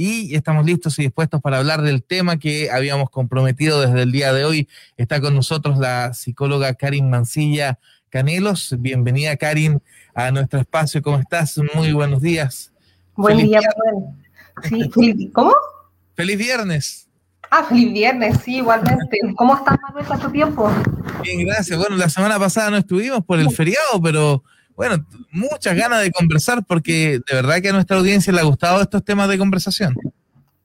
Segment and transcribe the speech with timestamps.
[0.00, 4.32] y estamos listos y dispuestos para hablar del tema que habíamos comprometido desde el día
[4.32, 4.68] de hoy.
[4.96, 8.76] Está con nosotros la psicóloga Karin Mancilla Canelos.
[8.78, 9.82] Bienvenida, Karin,
[10.14, 11.02] a nuestro espacio.
[11.02, 11.60] ¿Cómo estás?
[11.74, 12.70] Muy buenos días.
[13.16, 13.58] Buen día,
[14.62, 15.52] Sí, ¿Cómo?
[16.14, 17.08] Feliz viernes.
[17.50, 19.18] Ah, feliz viernes, sí, igualmente.
[19.34, 20.70] ¿Cómo estás, Manuel, tanto tiempo?
[21.24, 21.76] Bien, gracias.
[21.76, 24.44] Bueno, la semana pasada no estuvimos por el feriado, pero
[24.78, 28.80] bueno, muchas ganas de conversar porque de verdad que a nuestra audiencia le ha gustado
[28.80, 29.96] estos temas de conversación.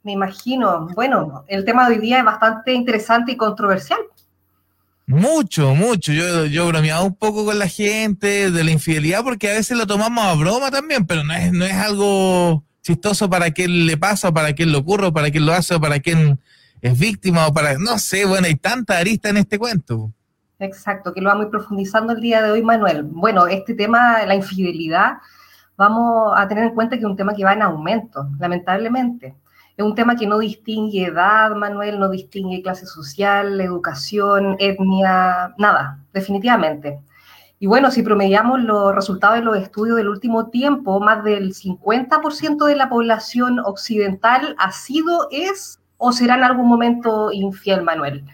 [0.04, 0.88] Me imagino.
[0.94, 3.98] Bueno, el tema de hoy día es bastante interesante y controversial.
[5.08, 6.14] Mucho, mucho.
[6.14, 9.88] Yo, yo bromeaba un poco con la gente de la infidelidad porque a veces lo
[9.88, 14.30] tomamos a broma también, pero no es, no es algo chistoso para quien le pasa,
[14.30, 16.40] o para quien lo ocurre, o para quien lo hace, o para quien
[16.82, 20.14] es víctima, o para, no sé, bueno, hay tanta arista en este cuento.
[20.64, 23.04] Exacto, que lo vamos a ir profundizando el día de hoy, Manuel.
[23.04, 25.18] Bueno, este tema, la infidelidad,
[25.76, 29.36] vamos a tener en cuenta que es un tema que va en aumento, lamentablemente.
[29.76, 36.00] Es un tema que no distingue edad, Manuel, no distingue clase social, educación, etnia, nada,
[36.14, 37.00] definitivamente.
[37.60, 42.66] Y bueno, si promediamos los resultados de los estudios del último tiempo, más del 50%
[42.66, 48.26] de la población occidental ha sido, es o será en algún momento infiel, Manuel.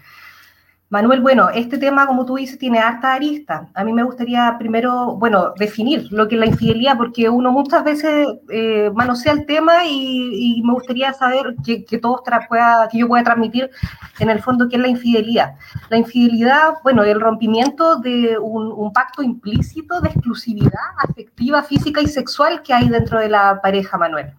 [0.91, 3.69] Manuel, bueno, este tema, como tú dices, tiene harta arista.
[3.75, 7.83] A mí me gustaría primero, bueno, definir lo que es la infidelidad, porque uno muchas
[7.83, 13.23] veces eh, manosea el tema y, me gustaría saber que, todos pueda, que yo pueda
[13.23, 13.69] transmitir
[14.17, 15.53] en el fondo qué es la infidelidad.
[15.89, 20.73] La infidelidad, bueno, el rompimiento de un, un pacto implícito de exclusividad
[21.07, 24.33] afectiva, física y sexual que hay dentro de la pareja, Manuel.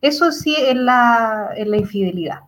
[0.00, 2.40] Eso sí es la, es la infidelidad.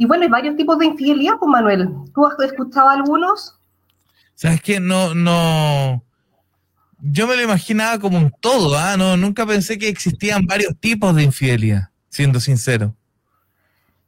[0.00, 1.90] Y bueno, hay varios tipos de infidelidad, pues Manuel.
[2.14, 3.58] ¿Tú has escuchado algunos?
[4.34, 4.80] ¿Sabes qué?
[4.80, 6.02] No, no.
[7.02, 8.96] Yo me lo imaginaba como un todo, ¿ah?
[8.96, 12.94] No, nunca pensé que existían varios tipos de infidelidad, siendo sincero.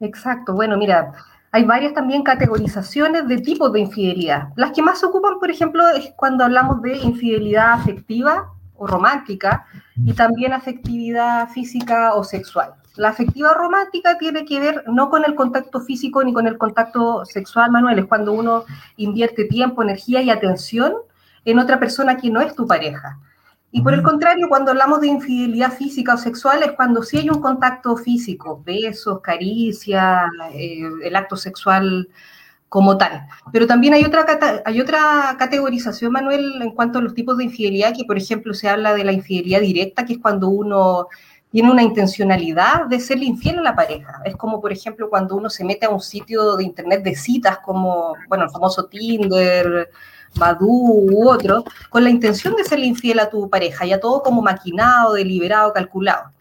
[0.01, 0.55] Exacto.
[0.55, 1.13] Bueno, mira,
[1.51, 4.49] hay varias también categorizaciones de tipos de infidelidad.
[4.57, 9.67] Las que más se ocupan, por ejemplo, es cuando hablamos de infidelidad afectiva o romántica
[10.07, 12.77] y también afectividad física o sexual.
[12.97, 17.25] La afectiva romántica tiene que ver no con el contacto físico ni con el contacto
[17.25, 18.65] sexual, Manuel, es cuando uno
[18.97, 20.95] invierte tiempo, energía y atención
[21.45, 23.19] en otra persona que no es tu pareja.
[23.75, 27.31] Y por el contrario, cuando hablamos de infidelidad física o sexual, es cuando sí hay
[27.31, 32.11] un contacto físico, besos, caricias, eh, el acto sexual
[32.69, 33.27] como tal.
[33.51, 34.27] Pero también hay otra,
[34.67, 38.69] hay otra categorización, Manuel, en cuanto a los tipos de infidelidad, que por ejemplo se
[38.69, 41.09] habla de la infidelidad directa, que es cuando uno
[41.53, 44.23] tiene una intencionalidad de ser infiel a la pareja.
[44.25, 47.59] Es como, por ejemplo, cuando uno se mete a un sitio de internet de citas
[47.59, 49.91] como, bueno, el famoso Tinder,
[50.35, 54.41] Badu u otro, con la intención de ser infiel a tu pareja, ya todo como
[54.41, 56.33] maquinado, deliberado, calculado.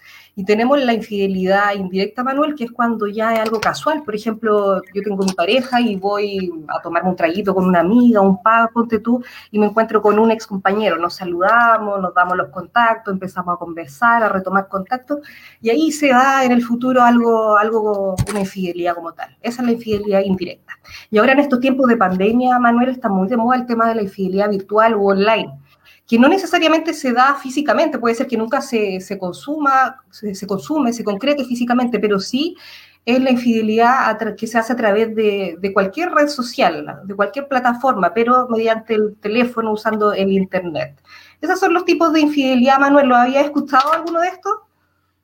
[0.41, 4.01] Y tenemos la infidelidad indirecta, Manuel, que es cuando ya es algo casual.
[4.01, 8.21] Por ejemplo, yo tengo mi pareja y voy a tomarme un traguito con una amiga,
[8.21, 10.97] un pub, ponte tú, y me encuentro con un ex compañero.
[10.97, 15.19] Nos saludamos, nos damos los contactos, empezamos a conversar, a retomar contactos,
[15.61, 19.37] y ahí se da en el futuro algo, algo, una infidelidad como tal.
[19.43, 20.73] Esa es la infidelidad indirecta.
[21.11, 23.93] Y ahora en estos tiempos de pandemia, Manuel, está muy de moda el tema de
[23.93, 25.61] la infidelidad virtual o online
[26.11, 31.05] que no necesariamente se da físicamente, puede ser que nunca se, consuma, se, consume, se
[31.05, 32.57] concrete físicamente, pero sí
[33.05, 38.13] es la infidelidad que se hace a través de, cualquier red social, de cualquier plataforma,
[38.13, 41.01] pero mediante el teléfono, usando el Internet.
[41.39, 43.07] Esos son los tipos de infidelidad, Manuel.
[43.07, 44.53] ¿Lo había escuchado alguno de estos?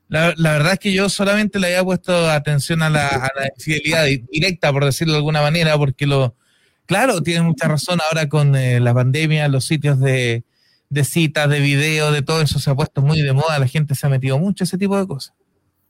[0.08, 4.86] La, verdad es que yo solamente le había puesto atención a la, infidelidad directa, por
[4.86, 6.38] decirlo de alguna manera, porque lo,
[6.86, 10.46] claro, tienes mucha razón ahora con eh, la pandemia, los sitios de,
[10.90, 13.96] de citas, de video, de todo eso se ha puesto muy de moda, la gente
[13.96, 15.34] se ha metido mucho ese tipo de cosas.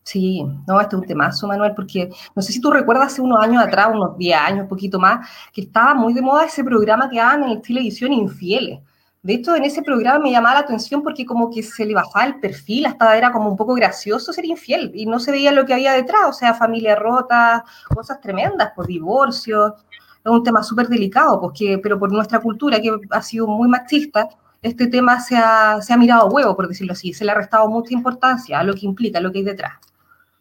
[0.03, 3.43] Sí, no, este es un temazo, Manuel, porque no sé si tú recuerdas hace unos
[3.43, 7.09] años atrás, unos 10 años, un poquito más, que estaba muy de moda ese programa
[7.09, 8.79] que daban en televisión Infieles.
[9.21, 12.25] De hecho, en ese programa me llamaba la atención porque como que se le bajaba
[12.25, 15.65] el perfil, hasta era como un poco gracioso ser infiel y no se veía lo
[15.65, 19.75] que había detrás, o sea, familia rota, cosas tremendas, por divorcio.
[20.23, 24.29] Es un tema súper delicado, porque, pero por nuestra cultura, que ha sido muy machista,
[24.61, 27.69] este tema se ha, se ha mirado huevo, por decirlo así, se le ha restado
[27.69, 29.73] mucha importancia a lo que implica, a lo que hay detrás.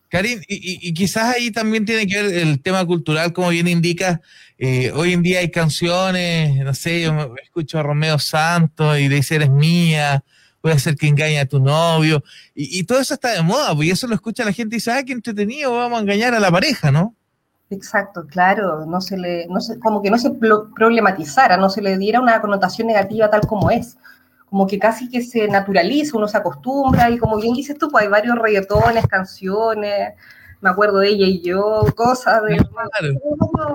[0.08, 4.20] Karim, y, quizás ahí también tiene que ver el tema cultural, como bien indica,
[4.56, 9.34] eh, hoy en día hay canciones, no sé, yo escucho a Romeo Santos y dice
[9.34, 10.24] eres mía,
[10.62, 12.22] voy a hacer que engañe a tu novio,
[12.54, 15.02] y, todo eso está de moda, pues eso lo escucha la gente y dice, ah,
[15.02, 17.15] qué entretenido, vamos a engañar a la pareja, ¿no?
[17.68, 21.98] Exacto, claro, no se le, no se, como que no se problematizara, no se le
[21.98, 23.98] diera una connotación negativa tal como es,
[24.48, 28.04] como que casi que se naturaliza, uno se acostumbra y como bien dices tú, pues
[28.04, 30.14] hay varios reggaetones, canciones,
[30.60, 32.56] me acuerdo de ella y yo, cosas de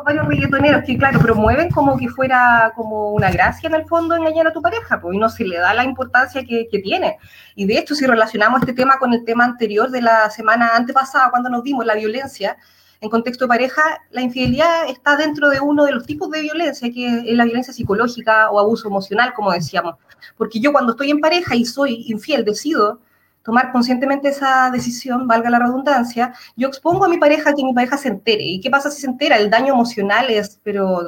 [0.06, 4.48] varios, reggaetoneros que, claro, promueven como que fuera como una gracia en el fondo engañar
[4.48, 7.18] a tu pareja, pues, y no se le da la importancia que, que, tiene.
[7.56, 11.30] Y de hecho, si relacionamos este tema con el tema anterior de la semana antepasada,
[11.30, 12.58] cuando nos vimos la violencia,
[13.02, 13.82] en contexto de pareja,
[14.12, 17.74] la infidelidad está dentro de uno de los tipos de violencia, que es la violencia
[17.74, 19.96] psicológica o abuso emocional, como decíamos.
[20.38, 23.00] Porque yo cuando estoy en pareja y soy infiel, decido
[23.44, 27.98] tomar conscientemente esa decisión, valga la redundancia, yo expongo a mi pareja que mi pareja
[27.98, 28.44] se entere.
[28.44, 29.38] ¿Y qué pasa si se entera?
[29.38, 31.02] El daño emocional es, pero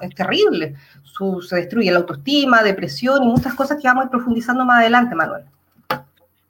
[0.00, 0.74] es terrible.
[1.48, 5.14] se destruye la autoestima, depresión y muchas cosas que vamos a ir profundizando más adelante,
[5.14, 5.44] Manuel.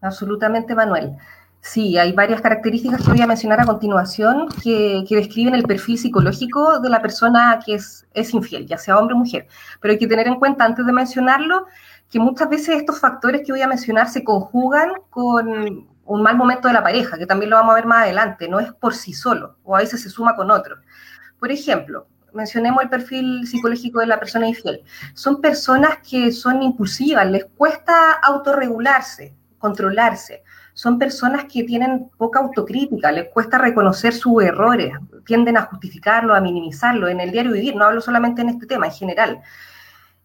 [0.00, 1.16] Absolutamente, Manuel.
[1.60, 6.78] Sí, hay varias características que voy a mencionar a continuación que, describen el perfil psicológico
[6.78, 9.48] de la persona que es, es, infiel, ya sea hombre o mujer.
[9.80, 11.66] Pero hay que tener en cuenta, antes de mencionarlo,
[12.08, 16.68] que muchas veces estos factores que voy a mencionar se conjugan con un mal momento
[16.68, 19.12] de la pareja, que también lo vamos a ver más adelante, no es por sí
[19.12, 20.76] solo, o a veces se suma con otro.
[21.40, 24.82] Por ejemplo, mencionemos el perfil psicológico de la persona infiel.
[25.14, 30.44] Son personas que son impulsivas, les cuesta autorregularse, controlarse.
[30.74, 34.92] Son personas que tienen poca autocrítica, les cuesta reconocer sus errores,
[35.24, 38.86] tienden a justificarlo, a minimizarlo en el diario vivir, no hablo solamente en este tema,
[38.86, 39.40] en general.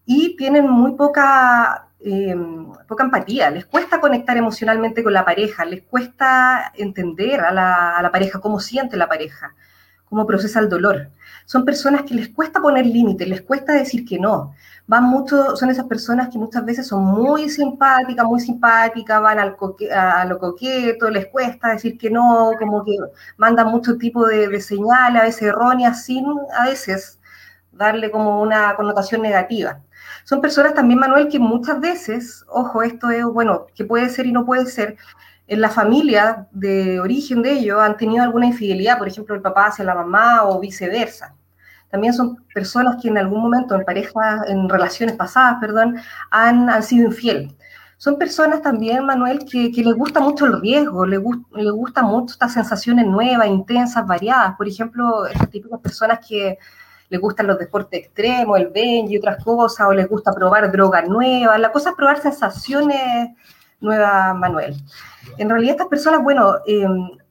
[0.04, 2.36] Y tienen muy poca, eh,
[2.86, 8.02] poca empatía, les cuesta conectar emocionalmente con la pareja, les cuesta entender a la, a
[8.02, 9.54] la pareja, cómo siente la pareja,
[10.12, 11.08] cómo procesa el dolor.
[11.46, 14.52] Son personas que les cuesta poner límites, les cuesta decir que no
[14.86, 19.56] van mucho, son esas personas que muchas veces son muy simpáticas, muy simpáticas, van al
[19.90, 22.94] a lo coqueto, les cuesta decir que no, como que
[23.38, 26.26] mandan mucho tipo de, señales, a veces erróneas, sin
[26.58, 27.18] a veces
[27.72, 29.80] darle como una connotación negativa.
[30.24, 34.32] Son personas también, Manuel, que muchas veces, ojo, esto es, bueno, que puede ser y
[34.32, 34.98] no puede ser,
[35.52, 39.66] en la familia de origen de ellos han tenido alguna infidelidad, por ejemplo, el papá
[39.66, 41.34] hacia la mamá o viceversa
[41.92, 45.96] también son personas que en algún momento en parejas, en relaciones pasadas, perdón,
[46.30, 47.54] han, sido infiel.
[47.98, 51.20] Son personas también, Manuel, que, les gusta mucho el riesgo, les,
[51.52, 54.56] les gusta mucho estas sensaciones nuevas, intensas, variadas.
[54.56, 56.56] Por ejemplo, estas típicas personas que
[57.10, 61.06] les gustan los deportes extremos, el bench y otras cosas, o les gusta probar drogas
[61.06, 61.60] nuevas.
[61.60, 63.36] La cosa es probar sensaciones
[63.82, 64.76] nuevas, Manuel.
[65.38, 66.86] En realidad estas personas, bueno, eh,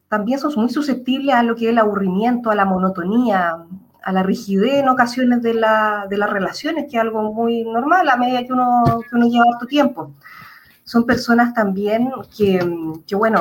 [0.07, 3.65] también son muy susceptibles a lo que es el aburrimiento, a la monotonía,
[4.03, 8.09] a la rigidez en ocasiones de, la, de las relaciones, que es algo muy normal
[8.09, 10.13] a medida que uno, que uno lleva tu tiempo.
[10.83, 12.59] Son personas también que,
[13.07, 13.39] que bueno,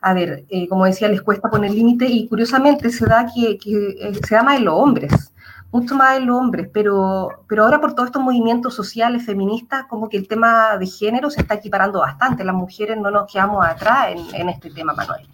[0.00, 3.96] a ver, eh, como decía, les cuesta poner límite y curiosamente se da que, que
[3.98, 5.32] eh, se da más en los hombres,
[5.74, 10.08] mucho más en los hombres, pero, pero ahora por todos estos movimientos sociales, feministas, como
[10.08, 12.44] que el tema de género se está equiparando bastante.
[12.44, 15.26] Las mujeres no nos quedamos atrás en, este tema, Manuel.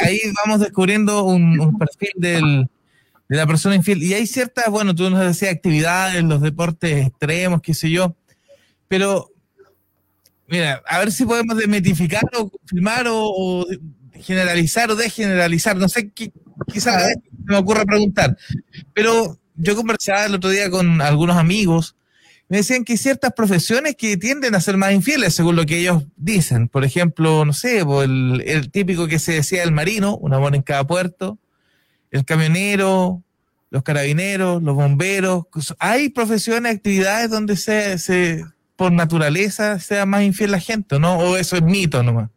[0.00, 2.70] Ahí, vamos descubriendo un perfil del,
[3.30, 4.02] de la persona infiel.
[4.02, 8.16] Y hay ciertas, bueno, tú nos decías actividades, los deportes extremos, qué sé yo,
[8.88, 9.30] pero
[10.48, 13.64] mira, a ver si podemos desmitificar o confirmar o,
[14.22, 16.32] generalizar o degeneralizar, no sé, qué,
[16.72, 18.36] quizás me ocurre preguntar,
[18.94, 21.96] pero yo conversaba el otro día con algunos amigos,
[22.48, 25.78] me decían que hay ciertas profesiones que tienden a ser más infieles, según lo que
[25.78, 26.66] ellos dicen.
[26.66, 30.62] Por ejemplo, no sé, el, el típico que se decía el marino, un amor en
[30.62, 31.38] cada puerto,
[32.10, 33.22] el camionero,
[33.70, 35.44] los carabineros, los bomberos.
[35.78, 41.18] Hay profesiones, actividades donde se, se por naturaleza sea más infiel la gente, ¿no?
[41.18, 42.30] ¿O eso es mito nomás?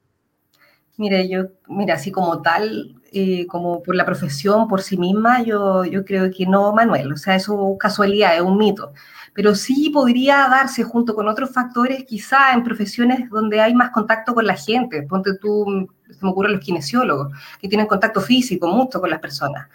[0.97, 5.85] Mira, yo, mira, así como tal, eh, como por la profesión por sí misma, yo,
[5.85, 7.11] yo creo que no, Manuel.
[7.13, 8.93] O sea, eso es casualidad, es un mito.
[9.33, 14.35] Pero sí podría darse junto con otros factores, quizá en profesiones donde hay más contacto
[14.35, 15.01] con la gente.
[15.03, 19.67] Ponte tú, se me ocurren los kinesiólogos, que tienen contacto físico mucho con las personas.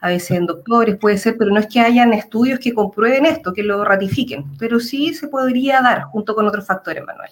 [0.00, 3.52] A veces en doctores puede ser, pero no es que hayan estudios que comprueben esto,
[3.52, 7.30] que lo ratifiquen, pero sí se podría dar junto con otros factores, Manuel.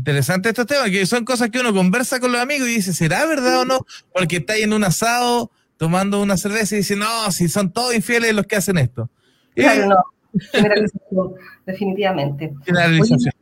[0.00, 3.26] Interesante estos temas, que son cosas que uno conversa con los amigos y dice, ¿será
[3.26, 3.80] verdad o no?
[4.14, 7.94] Porque está ahí en un asado, tomando una cerveza y dice, no, si son todos
[7.94, 9.10] infieles los que hacen esto.
[9.54, 9.96] Claro, no.
[10.52, 11.34] Generalización,
[11.66, 12.54] definitivamente.
[12.64, 13.34] Generalización.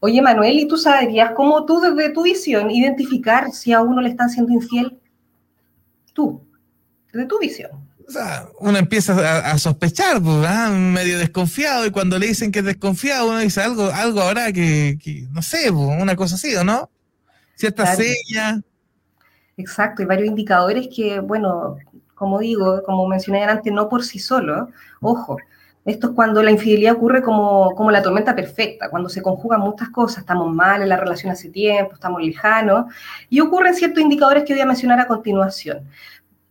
[0.00, 4.08] Oye, Manuel, ¿y tú sabrías cómo tú desde tu visión identificar si a uno le
[4.08, 4.98] están siendo infiel?
[6.14, 6.42] Tú,
[7.12, 7.86] desde tu visión.
[8.08, 10.70] O sea, uno empieza a, sospechar, pues, ¿ah?
[10.70, 14.96] medio desconfiado, y cuando le dicen que es desconfiado, uno dice algo, algo ahora que,
[15.30, 16.88] no sé, pues, una cosa así, ¿o no?
[17.54, 18.62] Cierta seña.
[19.58, 21.76] Exacto, hay varios indicadores que, bueno,
[22.14, 24.70] como digo, como mencioné antes, no por sí solo,
[25.02, 25.36] ojo,
[25.84, 29.90] esto es cuando la infidelidad ocurre como, como la tormenta perfecta, cuando se conjugan muchas
[29.90, 32.86] cosas, estamos mal en la relación hace tiempo, estamos lejanos,
[33.28, 35.88] y ocurren ciertos indicadores que voy a mencionar a continuación.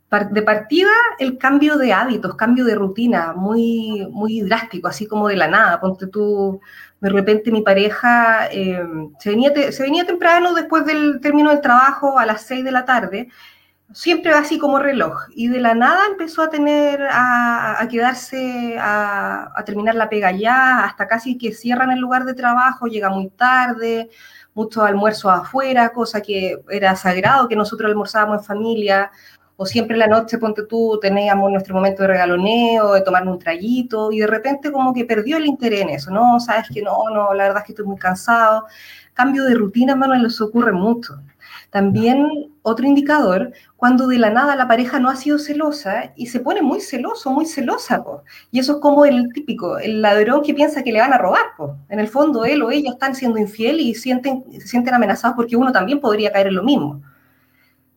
[0.10, 5.36] De partida, el cambio de hábitos, cambio de rutina, muy, muy drástico, así como de
[5.36, 5.82] la nada.
[5.82, 6.62] Ponte tú,
[7.02, 8.82] de repente mi pareja eh,
[9.20, 12.86] se, venía se venía temprano después del término del trabajo a las 6 de la
[12.86, 13.28] tarde
[13.94, 15.28] siempre así como reloj.
[15.36, 21.08] Y de la nada empezó a tener, a, quedarse, a, terminar la pega ya, hasta
[21.08, 24.10] casi que cierran el lugar de trabajo, llega muy tarde,
[24.54, 29.12] muchos almuerzos afuera, cosa que era sagrado que nosotros almorzábamos en familia.
[29.58, 33.40] O siempre en la noche, ponte tú, teníamos nuestro momento de regaloneo, de tomarnos un
[33.40, 36.40] traguito, y de repente como que perdió el interés en eso, ¿no?
[36.40, 38.66] Sabes que no, no, la verdad es que estoy muy cansado.
[39.14, 41.16] Cambio de rutina, Manuel, les ocurre mucho.
[41.72, 46.40] También otro indicador, cuando de la nada la pareja no ha sido celosa y se
[46.40, 48.04] pone muy celoso, muy celosa,
[48.52, 51.46] y eso es como el típico, el ladrón que piensa que le van a robar.
[51.90, 55.56] En el fondo él o ella están siendo infiel y sienten, se sienten amenazados porque
[55.56, 57.02] uno también podría caer en lo mismo.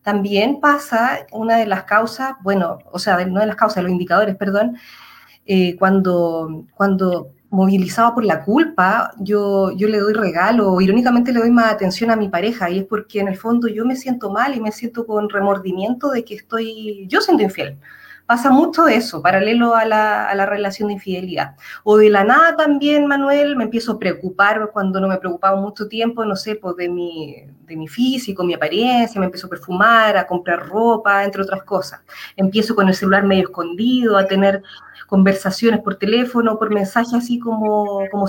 [0.03, 4.35] También pasa una de las causas, bueno, o sea, no de las causas, los indicadores,
[4.35, 4.77] perdón,
[5.45, 11.51] eh, cuando, cuando movilizado por la culpa, yo, yo le doy regalo, irónicamente le doy
[11.51, 14.55] más atención a mi pareja, y es porque en el fondo yo me siento mal
[14.55, 17.77] y me siento con remordimiento de que estoy yo siendo infiel.
[18.31, 21.57] Pasa mucho eso, paralelo a la, a la relación de infidelidad.
[21.83, 25.89] O de la nada también, Manuel, me empiezo a preocupar cuando no me preocupaba mucho
[25.89, 30.15] tiempo, no sé, pues de mi, de mi físico, mi apariencia, me empiezo a perfumar,
[30.15, 31.99] a comprar ropa, entre otras cosas.
[32.37, 34.63] Empiezo con el celular medio escondido, a tener
[35.07, 38.27] conversaciones por teléfono, por mensaje así como, como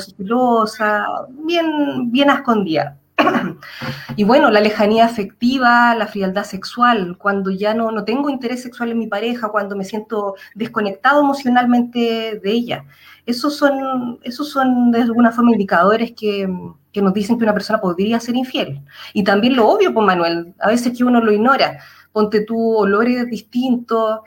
[1.46, 2.98] bien, bien escondida.
[4.16, 8.90] y bueno, la lejanía afectiva, la frialdad sexual, cuando ya no, no tengo interés sexual
[8.90, 12.84] en mi pareja, cuando me siento desconectado emocionalmente de ella.
[13.26, 16.48] Esos son, esos son de alguna forma indicadores que,
[16.92, 18.80] que nos dicen que una persona podría ser infiel.
[19.12, 21.78] Y también lo obvio, pues Manuel, a veces que uno lo ignora.
[22.12, 24.20] Ponte tú olores distintos,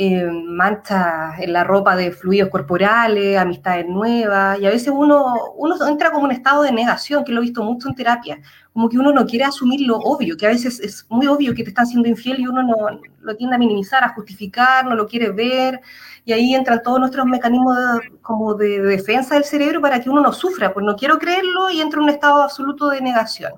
[0.00, 5.74] eh, manchas en la ropa de fluidos corporales, amistades nuevas, y a veces uno, uno
[5.88, 8.38] entra como un estado de negación, que lo he visto mucho en terapia,
[8.72, 11.64] como que uno no quiere asumir lo obvio, que a veces es muy obvio que
[11.64, 12.76] te están siendo infiel y uno no
[13.22, 15.80] lo tiende a minimizar, a justificar, no lo quiere ver,
[16.24, 17.76] y ahí entran todos nuestros mecanismos
[18.22, 21.80] como de, defensa del cerebro para que uno no sufra, pues no quiero creerlo y
[21.80, 23.54] entra en un estado absoluto de negación.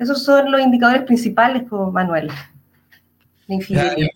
[0.00, 2.28] Esos son los indicadores principales, pues, Manuel,
[3.46, 4.08] de infidelidad.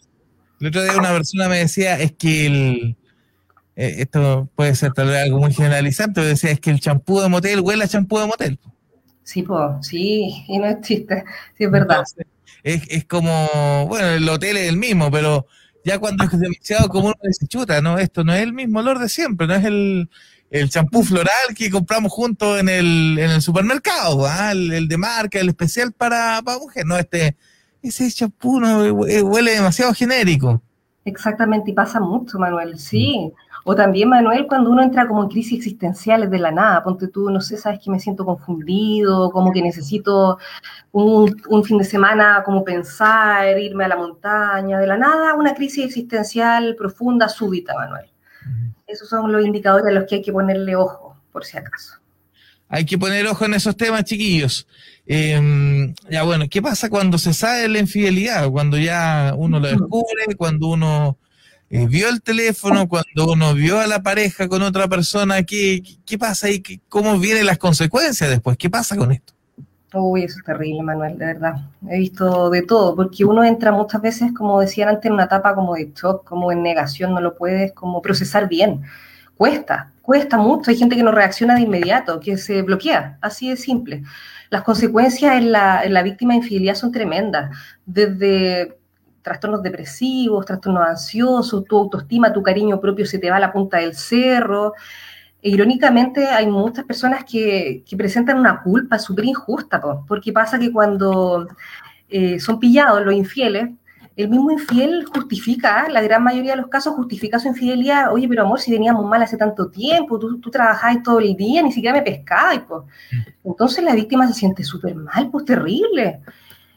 [0.60, 2.96] El otro día una persona me decía, es que el,
[3.76, 7.20] eh, esto puede ser tal vez algo muy generalizante, pero decía, es que el champú
[7.20, 8.58] de motel huele a champú de motel.
[9.22, 11.24] Sí, pues, sí, y no es chiste,
[11.56, 12.04] sí es verdad.
[12.62, 15.46] es, como, bueno, el hotel es el mismo, pero
[15.84, 17.98] ya cuando es demasiado común se chuta, ¿no?
[17.98, 20.08] Esto no es el mismo olor de siempre, no es el,
[20.68, 24.52] champú floral que compramos juntos en el, en el supermercado, ¿ah?
[24.52, 27.36] el, de marca, el especial para, para mujer, no este
[27.88, 30.60] ese champú huele demasiado genérico.
[31.04, 33.32] Exactamente, y pasa mucho, Manuel, sí.
[33.64, 37.30] O también, Manuel, cuando uno entra como en crisis existenciales de la nada, ponte tú,
[37.30, 40.38] no sé, sabes que me siento confundido, como que necesito
[40.92, 45.54] un, un, fin de semana como pensar, irme a la montaña, de la nada, una
[45.54, 48.06] crisis existencial profunda, súbita, Manuel.
[48.86, 51.98] Esos son los indicadores a los que hay que ponerle ojo, por si acaso.
[52.68, 54.66] Hay que poner ojo en esos temas, chiquillos.
[55.06, 58.50] Em, ya bueno, ¿qué pasa cuando se sabe la infidelidad?
[58.50, 61.18] Cuando ya uno lo descubre, cuando uno
[61.68, 66.18] eh, vio el teléfono, cuando uno vio a la pareja con otra persona, ¿qué, qué
[66.18, 66.62] pasa ahí?
[66.88, 68.56] ¿Cómo vienen las consecuencias después?
[68.56, 69.34] ¿Qué pasa con esto?
[69.92, 71.54] Uy, eso es terrible, Manuel, de verdad.
[71.88, 75.54] He visto de todo, porque uno entra muchas veces, como decían antes, en una etapa
[75.54, 78.82] como de shock, como en negación, no lo puedes como procesar bien.
[79.36, 80.70] Cuesta, cuesta mucho.
[80.70, 84.02] Hay gente que no reacciona de inmediato, que se bloquea, así de simple
[84.54, 87.50] las consecuencias en la, víctima de infidelidad son tremendas,
[87.84, 88.78] desde
[89.20, 93.78] trastornos depresivos, trastornos ansiosos, tu autoestima, tu cariño propio se te va a la punta
[93.78, 94.74] del cerro.
[95.42, 101.48] E, irónicamente, hay muchas personas que, presentan una culpa súper injusta, porque pasa que cuando
[102.08, 103.70] eh, son pillados los infieles,
[104.16, 108.12] el mismo infiel justifica, la gran mayoría de los casos justifica su infidelidad.
[108.12, 111.62] Oye, pero amor, si veníamos mal hace tanto tiempo, tú, tú trabajabas todo el día,
[111.62, 112.60] ni siquiera me pescabas.
[112.68, 112.82] Pues.
[113.44, 116.20] Entonces la víctima se siente súper mal, pues terrible.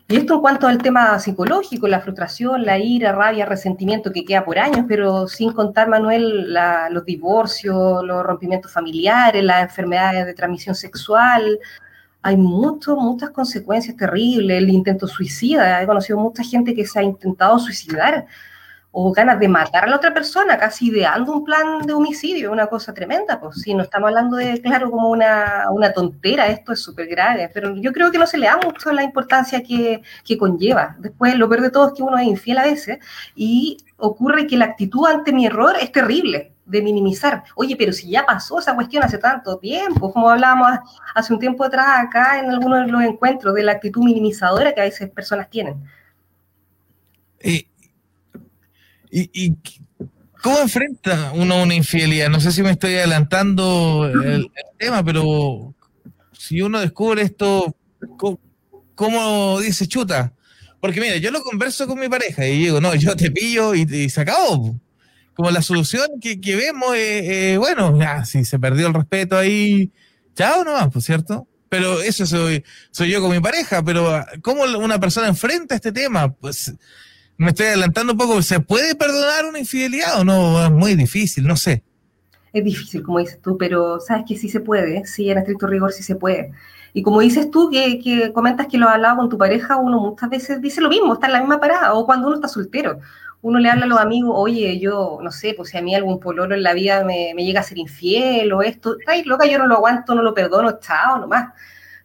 [0.09, 4.45] Y esto en cuanto al tema psicológico, la frustración, la ira, rabia, resentimiento que queda
[4.45, 6.55] por años, pero sin contar, Manuel,
[6.91, 11.59] los divorcios, los rompimientos familiares, las enfermedades de transmisión sexual,
[12.27, 17.03] hay mucho, muchas consecuencias terribles, el intento suicida, he conocido mucha gente que se ha
[17.03, 18.27] intentado suicidar
[18.91, 22.67] o ganas de matar a la otra persona, casi ideando un plan de homicidio, una
[22.67, 26.81] cosa tremenda, pues sí, no estamos hablando de, claro, como una, una tontera, esto es
[26.81, 30.37] súper grave, pero yo creo que no se le da mucho la importancia que, que
[30.37, 30.95] conlleva.
[30.99, 32.99] Después, lo peor de todo es que uno es infiel a veces
[33.35, 37.43] y ocurre que la actitud ante mi error es terrible, de minimizar.
[37.55, 40.79] Oye, pero si ya pasó esa cuestión hace tanto tiempo, como hablábamos
[41.15, 44.81] hace un tiempo atrás acá en algunos de los encuentros, de la actitud minimizadora que
[44.81, 45.83] a veces personas tienen.
[49.11, 49.55] Y, y,
[50.41, 52.29] cómo enfrenta uno una infidelidad?
[52.29, 55.73] No sé si me estoy adelantando el, tema, pero
[56.31, 57.75] si uno descubre esto,
[58.95, 60.33] ¿cómo, dice chuta?
[60.79, 63.81] Porque mira, yo lo converso con mi pareja y digo, no, yo te pillo y,
[63.81, 64.79] y se acabó
[65.37, 69.91] como la solución que, vemos, eh, bueno, ya, si se perdió el respeto ahí,
[70.35, 71.47] chao nomás, pues cierto.
[71.69, 76.33] Pero eso soy, soy yo con mi pareja, pero ¿cómo una persona enfrenta este tema?
[76.33, 76.73] Pues
[77.37, 80.63] me estoy adelantando un poco, ¿se puede perdonar una infidelidad o no?
[80.63, 81.83] Es muy difícil, no sé.
[82.53, 85.91] Es difícil, como dices tú, pero sabes que sí se puede, sí, en estricto rigor
[85.91, 86.51] sí se puede.
[86.93, 90.29] Y como dices tú, que, comentas que lo has hablado con tu pareja, uno muchas
[90.29, 92.99] veces dice lo mismo, está en la misma parada, o cuando uno está soltero
[93.41, 96.19] uno le habla a los amigos, oye, yo no sé, pues si a mí algún
[96.19, 99.67] pololo en la vida me, llega a ser infiel o esto, ay, loca, yo no
[99.67, 101.53] lo aguanto, no lo perdono, chao, nomás.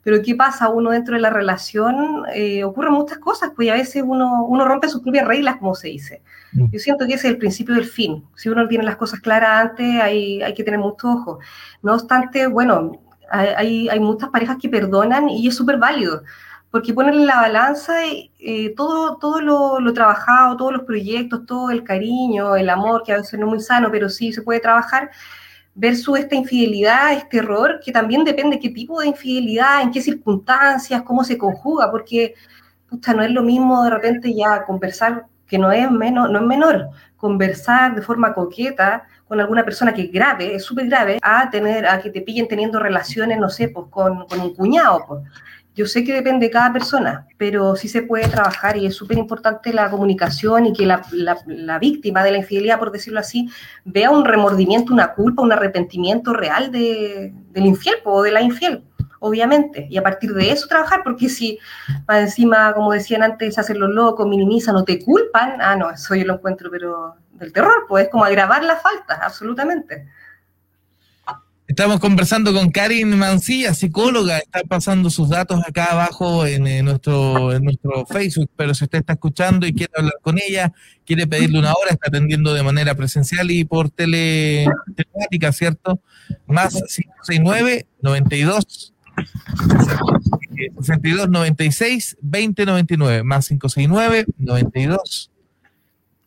[0.02, 0.68] Pero ¿qué pasa?
[0.68, 4.88] Uno dentro de la relación eh, ocurren muchas cosas, pues a veces uno, uno rompe
[4.88, 6.23] sus propias reglas, como se dice.
[6.52, 6.66] Mm.
[6.73, 8.25] Yo siento que ese es el principio del fin.
[8.35, 11.38] Si uno tiene las cosas claras antes, hay, hay que tener mucho ojo.
[11.82, 16.23] No obstante, bueno, hay, hay muchas parejas que perdonan y es súper válido
[16.73, 21.84] porque ponerle en la balanza eh, todo, todo lo, trabajado, todos los proyectos, todo el
[21.84, 25.10] cariño, el amor, que a veces no es muy sano, pero sí se puede trabajar,
[25.75, 31.02] versus esta infidelidad, este error, que también depende qué tipo de infidelidad, en qué circunstancias,
[31.02, 32.35] cómo se conjuga, porque
[32.89, 36.45] pucha, no es lo mismo de repente ya conversar, que no es, menos, no es
[36.45, 41.49] menor, conversar de forma coqueta con alguna persona que es grave, es súper grave, a
[41.49, 45.23] tener, a que te pillen teniendo relaciones, no sé, pues con, con un cuñado, pues
[45.75, 49.17] yo sé que depende de cada persona, pero sí se puede trabajar y es súper
[49.17, 53.49] importante la comunicación y que la, la, víctima de la infidelidad, por decirlo así,
[53.85, 58.85] vea un remordimiento, una culpa, un arrepentimiento real de, del infiel o de la infiel,
[59.19, 59.87] obviamente.
[59.89, 61.58] Y a partir de eso trabajar, porque si
[62.06, 66.15] más encima, como decían antes, hacen los locos, minimizan o te culpan, ah, no, eso
[66.15, 70.06] yo lo encuentro, pero del terror, pues es como agravar la falta, absolutamente.
[71.73, 77.65] Estamos conversando con Karin Mancilla, psicóloga, está pasando sus datos acá abajo en, nuestro, en
[77.65, 80.71] nuestro Facebook, pero si usted está escuchando y quiere hablar con ella,
[81.06, 85.99] quiere pedirle una hora, está atendiendo de manera presencial y por tele, telemática, ¿cierto?
[86.47, 88.93] Más 569 92
[90.78, 95.30] 62 96 20 99, más 569 92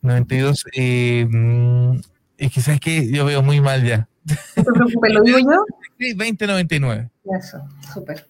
[0.02, 1.98] 92 eh, mm,
[2.38, 4.08] es que sabes que yo veo muy mal ya
[4.56, 5.64] no te preocupes, ¿lo digo yo?
[5.98, 7.08] Sí, 2099.
[7.40, 7.58] Eso,
[7.94, 8.26] súper.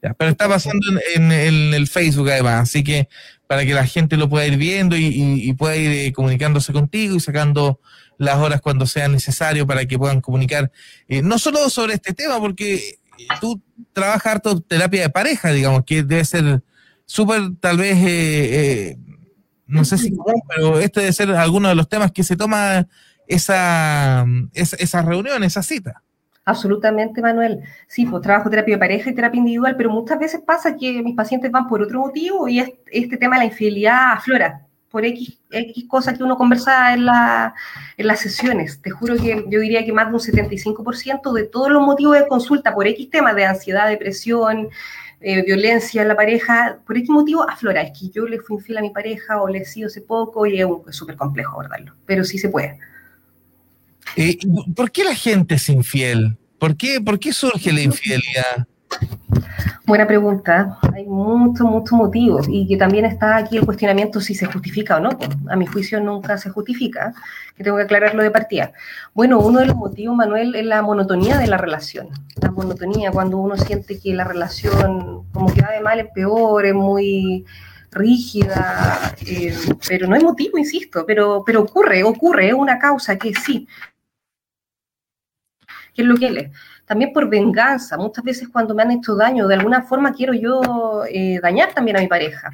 [0.00, 3.08] pero está pasando en, el Facebook además, así que
[3.46, 7.20] para que la gente lo pueda ir viendo y, pueda ir eh, comunicándose contigo y
[7.20, 7.78] sacando
[8.18, 10.72] las horas cuando sea necesario para que puedan comunicar,
[11.06, 13.62] eh, no solo sobre este tema, porque eh, tú
[13.92, 16.64] trabajas harto terapia de pareja, digamos, que debe ser
[17.06, 18.96] súper, tal vez,
[19.68, 20.12] no sé si
[20.48, 22.88] pero este debe ser alguno de los temas que se toma
[23.26, 26.02] esa, esa, reunión, esa cita.
[26.44, 27.60] Absolutamente, Manuel.
[27.86, 31.16] Sí, pues trabajo terapia de pareja y terapia individual, pero muchas veces pasa que mis
[31.16, 32.60] pacientes van por otro motivo y
[32.90, 34.60] este tema de la infidelidad aflora
[34.94, 37.52] por X, X cosas que uno conversa en, la,
[37.96, 38.80] en las sesiones.
[38.80, 42.28] Te juro que yo diría que más de un 75% de todos los motivos de
[42.28, 44.68] consulta por X temas de ansiedad, depresión,
[45.20, 47.82] eh, violencia en la pareja, por X motivo aflora.
[47.82, 50.46] Es que yo le fui infiel a mi pareja o le he sido hace poco
[50.46, 52.78] y es súper complejo abordarlo, pero sí se puede.
[54.16, 54.38] Eh,
[54.74, 56.36] ¿Por qué la gente es infiel?
[56.58, 58.66] ¿Por qué, ¿Por qué surge la infidelidad?
[59.86, 60.78] Buena pregunta.
[60.94, 65.00] Hay muchos, muchos motivos y que también está aquí el cuestionamiento si se justifica o
[65.00, 65.10] no.
[65.50, 67.12] A mi juicio nunca se justifica,
[67.56, 68.72] que tengo que aclararlo de partida.
[69.12, 72.08] Bueno, uno de los motivos, Manuel, es la monotonía de la relación.
[72.40, 76.64] La monotonía, cuando uno siente que la relación como que va de mal en peor,
[76.64, 77.44] es muy
[77.90, 79.54] rígida, eh,
[79.86, 83.68] pero no hay motivo, insisto, pero, pero ocurre, ocurre, es una causa que sí.
[85.94, 86.50] ¿Qué es lo que es?
[86.84, 91.04] También por venganza, muchas veces cuando me han hecho daño, de alguna forma quiero yo
[91.08, 92.50] eh, dañar también a mi pareja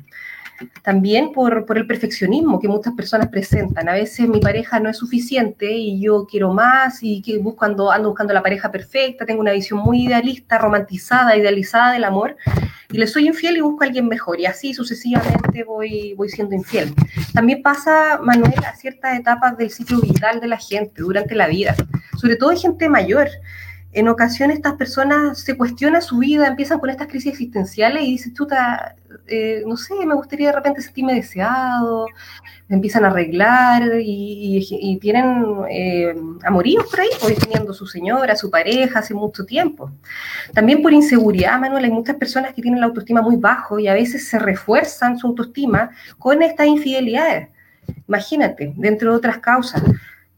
[0.82, 3.88] también por, por, el perfeccionismo que muchas personas presentan.
[3.88, 8.10] A veces mi pareja no es suficiente y yo quiero más y que buscando, ando
[8.10, 12.36] buscando la pareja perfecta, tengo una visión muy idealista, romantizada, idealizada del amor
[12.92, 16.54] y le soy infiel y busco a alguien mejor y así sucesivamente voy, voy siendo
[16.54, 16.92] infiel.
[17.32, 21.74] También pasa, Manuel, a ciertas etapas del ciclo vital de la gente durante la vida,
[22.16, 23.28] sobre todo de gente mayor
[23.92, 28.34] en ocasiones estas personas se cuestionan su vida, empiezan con estas crisis existenciales y dicen,
[28.34, 28.94] chuta,
[29.26, 32.06] eh, no sé, me gustaría de repente sentirme deseado,
[32.68, 39.00] empiezan a arreglar y, tienen eh, amoríos por ahí, pues teniendo su señora, su pareja
[39.00, 39.90] hace mucho tiempo.
[40.54, 43.94] También por inseguridad, Manuel, hay muchas personas que tienen la autoestima muy bajo y a
[43.94, 47.48] veces se refuerzan su autoestima con estas infidelidades.
[48.06, 49.82] Imagínate, dentro de otras causas.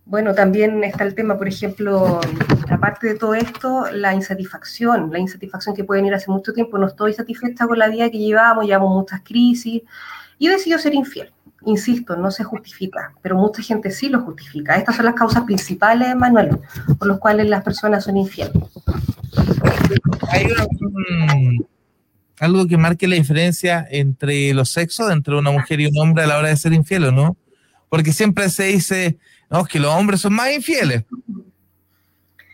[0.04, 2.20] Bueno, también está el tema, por ejemplo,
[2.68, 6.76] aparte de todo esto, la insatisfacción, la insatisfacción que puede venir hace mucho tiempo.
[6.76, 9.82] No estoy satisfecha con la vida que llevamos, llevamos muchas crisis
[10.38, 11.32] y decido ser infiel.
[11.64, 14.76] Insisto, no se justifica, pero mucha gente sí lo justifica.
[14.76, 16.58] Estas son las causas principales, Manuel,
[16.98, 18.52] por las cuales las personas son infieles.
[20.28, 20.48] Hay
[22.40, 26.26] algo que marque la diferencia entre los sexos, entre una mujer y un hombre a
[26.26, 27.36] la hora de ser infiel, ¿o no?
[27.88, 29.18] Porque siempre se dice,
[29.52, 31.04] no, es que los hombres son más infieles.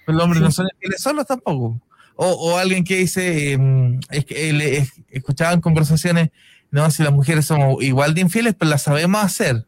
[0.04, 1.80] Pero los hombres no son infieles solos tampoco.
[2.16, 6.30] O, alguien que dice, em, es que escuchaban conversaciones,
[6.72, 9.64] no, si las mujeres somos igual de infieles, pero las sabemos hacer.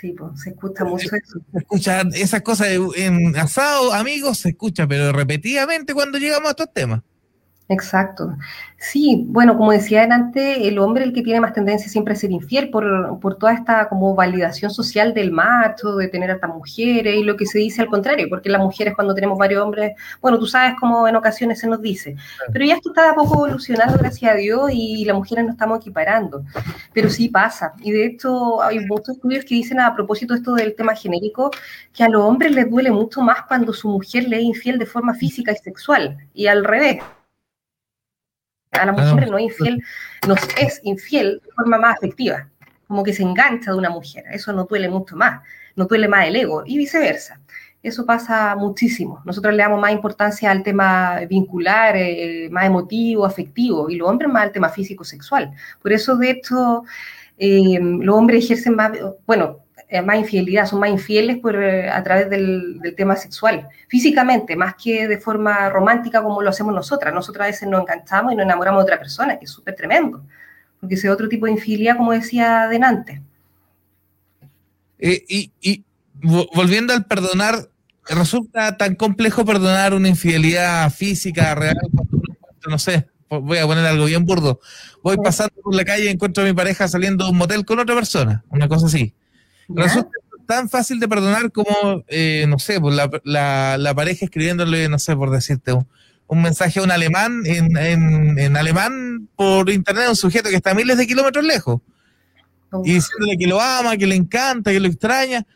[0.00, 1.38] Sí, pues se escucha mucho eso.
[1.52, 6.72] Se escucha esas cosas en asado, amigos, se escucha, pero repetidamente cuando llegamos a estos
[6.72, 7.02] temas.
[7.70, 8.34] Exacto.
[8.78, 12.30] Sí, bueno, como decía antes, el hombre el que tiene más tendencia siempre a ser
[12.30, 17.16] infiel por, por, toda esta como validación social del macho, de tener a estas mujeres,
[17.16, 20.38] y lo que se dice al contrario, porque las mujeres cuando tenemos varios hombres, bueno,
[20.38, 22.16] tú sabes cómo en ocasiones se nos dice,
[22.52, 25.52] pero ya esto está de a poco evolucionando, gracias a Dios, y las mujeres nos
[25.52, 26.42] estamos equiparando,
[26.94, 30.54] pero sí pasa, y de hecho hay muchos estudios que dicen a propósito de esto
[30.54, 31.50] del tema genérico,
[31.92, 34.86] que a los hombres les duele mucho más cuando su mujer le es infiel de
[34.86, 37.00] forma física y sexual, y al revés
[38.72, 39.82] a la mujer no infiel,
[40.26, 42.48] nos es infiel de forma más afectiva,
[42.86, 44.24] como que se engancha de una mujer.
[44.30, 45.42] Eso no duele mucho más,
[45.76, 47.40] no duele más el ego y viceversa.
[47.82, 49.22] Eso pasa muchísimo.
[49.24, 54.30] Nosotros le damos más importancia al tema vincular, eh, más emotivo, afectivo, y los hombres
[54.30, 55.52] más al tema físico-sexual.
[55.80, 56.82] Por eso, de hecho,
[57.38, 58.92] eh, los hombres ejercen más,
[59.26, 59.60] bueno,
[60.04, 65.08] más infidelidad, son más infieles por, eh, a través del, tema sexual, físicamente, más que
[65.08, 67.14] de forma romántica como lo hacemos nosotras.
[67.14, 70.22] Nosotras a veces nos enganchamos y nos enamoramos de otra persona, que es súper tremendo,
[70.80, 73.22] porque ese otro tipo de infidelidad, como decía Denante.
[74.98, 75.84] Eh, y,
[76.54, 77.68] volviendo al perdonar,
[78.08, 81.76] resulta tan complejo perdonar una infidelidad física, real,
[82.68, 84.60] no sé, voy a poner algo bien burdo.
[85.02, 87.78] Voy pasando por la calle y encuentro a mi pareja saliendo de un motel con
[87.78, 89.14] otra persona, una cosa así.
[89.68, 90.10] Resulta
[90.48, 95.14] tan fácil de perdonar como, eh, no sé, pues la, la, pareja escribiéndole, no sé,
[95.14, 100.56] por decirte, un, mensaje a un alemán en, en, alemán por internet, un sujeto que
[100.56, 101.82] está a miles de kilómetros lejos.
[102.82, 105.46] Y diciéndole que lo ama, que le encanta, que lo extraña.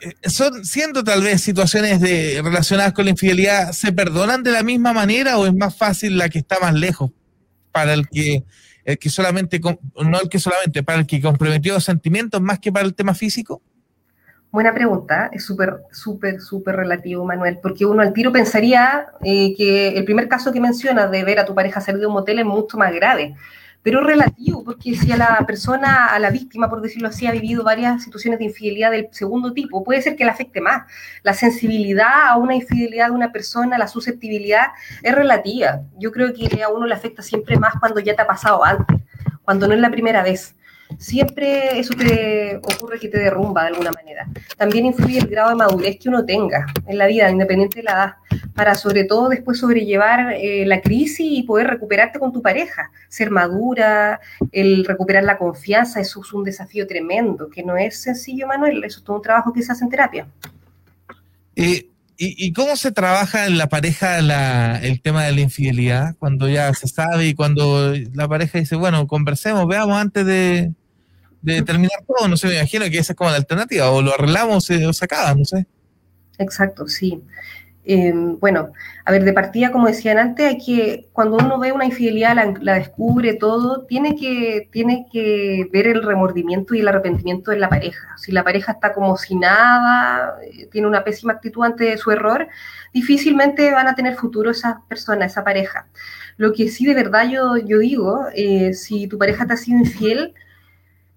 [0.00, 4.62] Eh, son, siendo tal vez situaciones de, relacionadas con la infidelidad, ¿se perdonan de la
[4.62, 7.10] misma manera o es más fácil la que está más lejos
[7.72, 8.44] para el que
[8.84, 12.86] el que solamente, no el que solamente, para el que comprometió sentimientos más que para
[12.86, 13.62] el tema físico?
[14.52, 19.90] Buena pregunta, es súper, súper, súper relativo, Manuel, porque uno al tiro pensaría eh, que
[19.96, 22.44] el primer caso que mencionas de ver a tu pareja salir de un motel es
[22.44, 23.36] mucho más grave,
[23.82, 27.32] pero es relativo, porque si a la persona, a la víctima, por decirlo así, ha
[27.32, 30.82] vivido varias situaciones de infidelidad del segundo tipo, puede ser que le afecte más.
[31.22, 34.68] La sensibilidad a una infidelidad de una persona, la susceptibilidad,
[35.02, 35.80] es relativa.
[35.98, 39.00] Yo creo que a uno le afecta siempre más cuando ya te ha pasado antes,
[39.44, 40.54] cuando no es la primera vez
[40.98, 44.26] siempre eso te ocurre que te derrumba de alguna manera.
[44.56, 47.92] También influye el grado de madurez que uno tenga en la vida, independiente de la
[47.92, 48.14] edad,
[48.54, 52.90] para sobre todo después sobrellevar eh, la crisis y poder recuperarte con tu pareja.
[53.08, 54.20] Ser madura,
[54.52, 58.98] el recuperar la confianza, eso es un desafío tremendo, que no es sencillo, Manuel, eso
[58.98, 60.26] es todo un trabajo que se hace en terapia.
[61.56, 61.90] Eh,
[62.22, 66.16] ¿Y, cómo se trabaja en la pareja el tema de la infidelidad?
[66.18, 70.74] Cuando ya se sabe y cuando la pareja dice, bueno, conversemos, veamos antes de,
[71.42, 74.14] de terminar todo, no sé, me imagino que esa es como la alternativa, o lo
[74.14, 75.66] arreglamos o se acaba, no sé.
[76.38, 77.22] Exacto, sí.
[77.82, 78.72] Em, bueno,
[79.06, 82.74] a ver, de partida, como decían antes, hay que, cuando uno ve una infidelidad, la,
[82.74, 88.16] descubre todo, tiene que, tiene que ver el remordimiento y el arrepentimiento de la pareja.
[88.18, 92.48] Si la pareja está como si nada, eh, tiene una pésima actitud ante su error,
[92.92, 95.88] difícilmente van a tener futuro esas personas, esa pareja.
[96.36, 99.78] Lo que sí de verdad yo, yo digo, eh, si tu pareja te ha sido
[99.78, 100.34] infiel,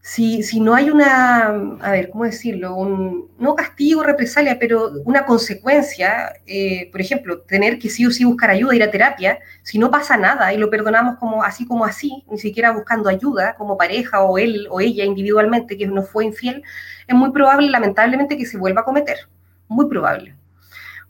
[0.06, 1.46] si, si, no hay una,
[1.80, 2.76] a ver, ¿cómo decirlo?
[2.76, 8.26] Un, no castigo, represalia, pero una consecuencia, eh, por ejemplo, tener que sí o sí
[8.26, 11.86] buscar ayuda, ir a terapia, si no pasa nada y lo perdonamos como así como
[11.86, 16.26] así, ni siquiera buscando ayuda como pareja o él o ella individualmente que no fue
[16.26, 16.64] infiel,
[17.08, 19.30] es muy probable, lamentablemente, que se vuelva a cometer.
[19.70, 20.36] Muy probable.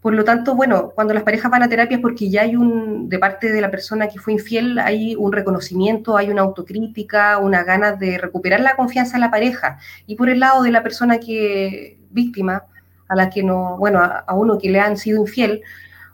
[0.04, 3.08] Por lo tanto, bueno, cuando las parejas van a terapia es porque ya hay un,
[3.08, 7.64] de parte de la persona que fue infiel, hay un reconocimiento, hay una autocrítica, una
[7.64, 9.80] ganas de recuperar la confianza en la pareja.
[10.06, 12.66] Y por el lado de la persona que, víctima,
[13.08, 15.62] a la que no, bueno, a, uno que le han sido infiel,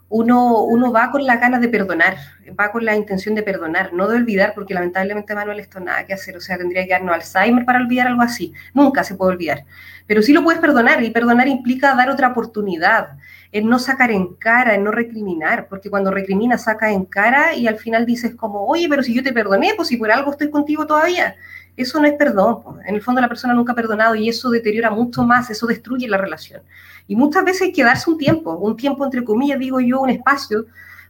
[0.08, 2.15] uno, uno va con la ganas de perdonar,
[2.60, 6.13] va con la intención de perdonar, no de olvidar, porque lamentablemente Manuel esto nada que
[6.13, 9.65] hacer, o sea, tendría que darnos Alzheimer para olvidar algo así, nunca se puede olvidar,
[10.06, 13.17] pero sí lo puedes perdonar y perdonar implica dar otra oportunidad,
[13.51, 17.67] en no sacar en cara, en no recriminar, porque cuando recrimina saca en cara y
[17.67, 20.49] al final dices como, oye, pero si yo te perdoné, pues si por algo estoy
[20.49, 21.35] contigo todavía.
[21.75, 22.62] Eso no es perdón.
[22.85, 26.07] En el fondo la persona nunca ha perdonado y eso deteriora mucho más, eso destruye
[26.07, 26.62] la relación.
[27.07, 30.09] Y muchas veces hay que darse un tiempo, un tiempo entre comillas, digo yo, un
[30.09, 30.65] espacio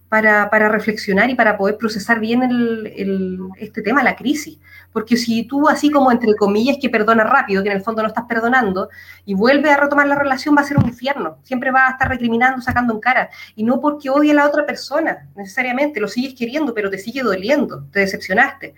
[0.10, 4.60] para, para reflexionar y para poder procesar bien el, este tema, la crisis.
[4.92, 8.08] Porque si tú, así como entre comillas, que perdonas rápido, que en el fondo no
[8.08, 8.90] estás perdonando,
[9.24, 11.38] y vuelves a retomar la relación, va a ser un infierno.
[11.44, 13.30] Siempre va a estar recriminando, sacando en cara.
[13.56, 17.22] Y no porque odie a la otra persona, necesariamente, lo sigues queriendo, pero te sigue
[17.22, 18.74] doliendo, te decepcionaste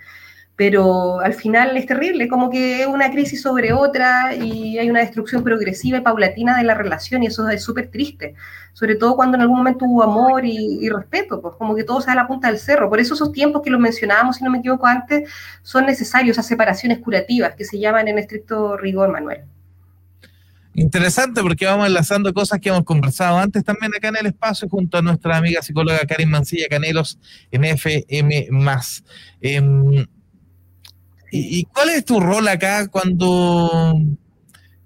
[0.56, 5.00] pero al final es terrible, como que es una crisis sobre otra y hay una
[5.00, 8.36] destrucción progresiva y paulatina de la relación y eso es súper triste,
[8.74, 12.08] sobre todo cuando en algún momento hubo amor y, respeto, pues como que todo se
[12.08, 12.90] da a la punta del cerro.
[12.90, 15.30] Por eso esos tiempos que los mencionábamos, si no me equivoco antes,
[15.64, 19.42] son necesarios, esas separaciones curativas que se llaman en estricto rigor, Manuel.
[20.74, 24.98] Interesante porque vamos enlazando cosas que hemos conversado antes también acá en el espacio junto
[24.98, 27.20] a nuestra amiga psicóloga Karin Mancilla Canelos
[27.52, 28.48] en FM+.
[29.42, 30.08] Eh,
[31.32, 33.98] ¿Y, cuál es tu rol acá cuando,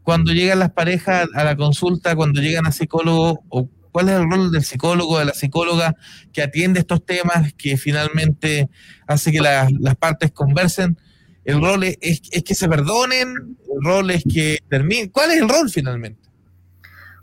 [0.04, 4.30] cuando llegan las parejas a la consulta, cuando llegan a psicólogo, o cuál es el
[4.30, 5.96] rol del psicólogo, de la psicóloga
[6.32, 8.70] que atiende estos temas, que finalmente
[9.08, 11.00] hace que las partes conversen?
[11.46, 13.58] ¿El rol es, es, que se perdonen?
[13.74, 15.10] ¿El rol es que terminen?
[15.10, 16.30] ¿Cuál es el rol finalmente?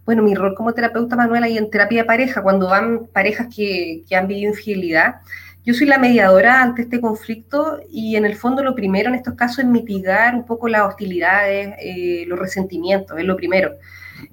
[0.05, 4.03] Bueno, mi rol como terapeuta, Manuela, y en terapia de pareja, cuando van parejas que,
[4.09, 5.17] que han vivido infidelidad,
[5.65, 9.35] yo soy la mediadora ante este conflicto y en el fondo lo primero en estos
[9.35, 13.73] casos es mitigar un poco las hostilidades, eh, los resentimientos, es lo primero.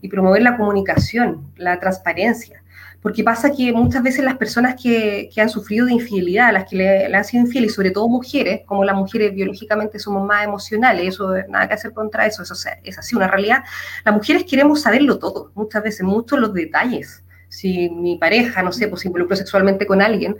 [0.02, 2.64] Y promover la comunicación, la transparencia.
[3.02, 7.16] Porque pasa que muchas veces las personas que, han sufrido de infidelidad, las que le,
[7.16, 11.68] han sido infieles, sobre todo mujeres, como las mujeres biológicamente somos más emocionales, eso nada
[11.68, 13.64] que hacer contra eso, eso es así una realidad,
[14.04, 17.24] las mujeres queremos saberlo todo, muchas veces, muchos los detalles.
[17.48, 20.36] Si mi pareja, no sé, pues se involucró sexualmente con alguien,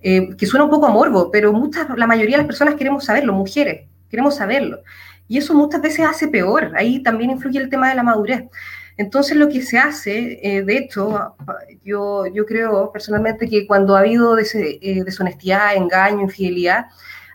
[0.00, 3.04] eh, que suena un poco a morbo, pero muchas, la mayoría de las personas queremos
[3.04, 4.82] saberlo, mujeres, queremos saberlo.
[5.26, 8.44] Y eso muchas veces hace peor, ahí también influye el tema de la madurez.
[8.96, 11.36] Entonces lo que se hace, eh, de hecho,
[11.84, 16.86] yo, yo creo personalmente que cuando ha habido eh, deshonestidad, engaño, infidelidad,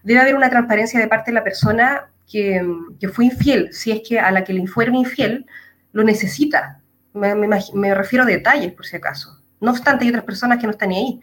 [0.04, 2.62] debe haber una transparencia de parte de la persona que,
[2.99, 5.45] que fue infiel, si es que a la que le fueron infiel
[5.93, 6.82] lo necesita.
[7.13, 9.39] Me, me refiero a detalles, por si acaso.
[9.62, 11.21] No obstante, hay otras personas que no están ahí.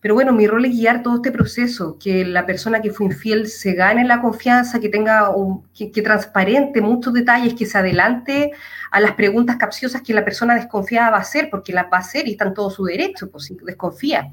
[0.00, 3.48] Pero bueno, mi rol es guiar todo este proceso, que la persona que fue infiel
[3.48, 8.52] se gane la confianza, que tenga un, que, transparente muchos detalles, que se adelante
[8.90, 12.00] a las preguntas capciosas que la persona desconfiada va a hacer, porque las va a
[12.00, 14.32] hacer y está en todo su derecho, pues si desconfía.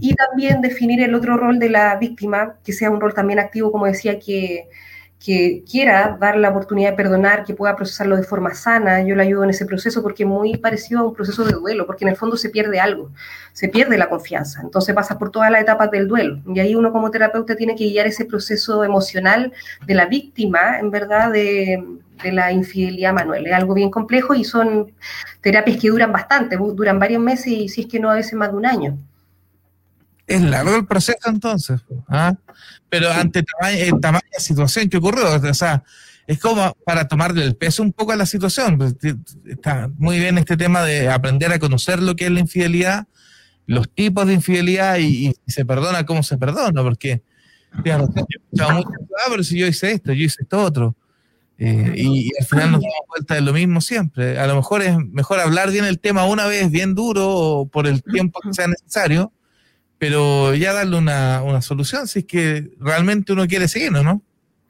[0.00, 3.70] Y también definir el otro rol de la víctima, que sea un rol también activo,
[3.70, 4.68] como decía, que,
[5.24, 9.22] que quiera dar la oportunidad de perdonar, que pueda procesarlo de forma sana, yo le
[9.22, 12.10] ayudo en ese proceso porque es muy parecido a un proceso de duelo, porque en
[12.10, 13.10] el fondo se pierde algo,
[13.52, 16.92] se pierde la confianza, entonces pasa por todas las etapas del duelo y ahí uno
[16.92, 19.52] como terapeuta tiene que guiar ese proceso emocional
[19.86, 21.82] de la víctima, en verdad, de,
[22.24, 23.46] la infidelidad, Manuel.
[23.46, 24.92] Es algo bien complejo y son
[25.40, 28.50] terapias que duran bastante, duran varios meses y si es que no a veces más
[28.50, 28.98] de un año.
[30.26, 32.34] Es largo el proceso entonces, ¿ah?
[32.88, 35.84] pero ante tamaña, tamaña situación que ocurrió, o sea,
[36.26, 38.78] es como para tomarle el peso un poco a la situación.
[38.78, 38.96] Pues,
[39.46, 43.06] está muy bien este tema de aprender a conocer lo que es la infidelidad,
[43.66, 47.22] los tipos de infidelidad y, se perdona cómo se perdona, porque,
[47.72, 48.06] ah,
[49.30, 50.96] pero si yo hice esto, yo hice esto otro.
[51.56, 54.38] Eh, y, al final nos damos cuenta de lo mismo siempre.
[54.38, 57.86] A lo mejor es mejor hablar bien el tema una vez, bien duro, o por
[57.86, 59.32] el tiempo que sea necesario,
[59.98, 64.22] pero ya darle una, una solución si es que realmente uno quiere seguirlo, ¿no?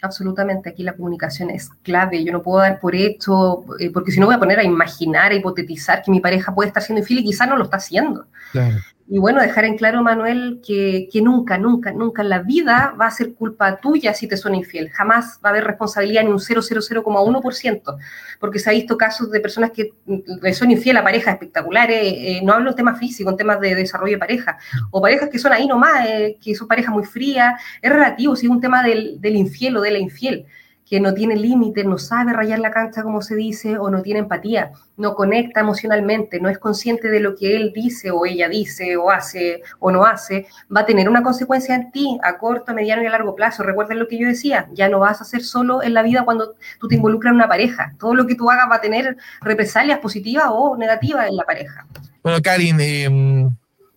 [0.04, 0.70] absolutamente.
[0.70, 2.24] Aquí la comunicación es clave.
[2.24, 5.32] Yo no puedo dar por hecho, eh, porque si no voy a poner a imaginar,
[5.32, 8.26] a hipotetizar que mi pareja puede estar siendo infiel y quizás no lo está haciendo.
[8.52, 8.76] Claro.
[9.06, 13.10] Y bueno, dejar en claro, Manuel, que, nunca, nunca, nunca en la vida va a
[13.10, 14.88] ser culpa tuya si te suena infiel.
[14.90, 17.96] Jamás va a haber responsabilidad ni un 0,00,1%,
[18.40, 22.40] porque se ha visto casos de personas que le son infiel a parejas espectaculares, eh,
[22.42, 24.56] no hablo en temas físicos, en temas de desarrollo de pareja,
[24.90, 28.46] o parejas que son ahí nomás, eh, que son parejas muy frías, es relativo, si
[28.46, 30.46] es un tema del, del infiel o de la infiel
[30.88, 34.20] que no tiene límites, no sabe rayar la cancha, como se dice, o no tiene
[34.20, 38.96] empatía, no conecta emocionalmente, no es consciente de lo que él dice o ella dice
[38.96, 43.02] o hace o no hace, va a tener una consecuencia en ti a corto, mediano
[43.02, 43.62] y a largo plazo.
[43.62, 46.54] Recuerden lo que yo decía, ya no vas a ser solo en la vida cuando
[46.78, 47.94] tú te involucras en una pareja.
[47.98, 51.86] Todo lo que tú hagas va a tener represalias positivas o negativas en la pareja.
[52.22, 53.50] Bueno, Karin, em,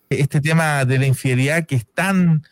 [0.09, 2.43] este tema de la infidelidad que es tan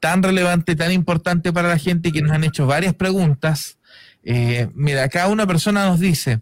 [0.00, 3.78] tan relevante, tan importante para la gente que nos han hecho varias preguntas.
[4.24, 6.40] Eh, mira, acá una persona nos dice,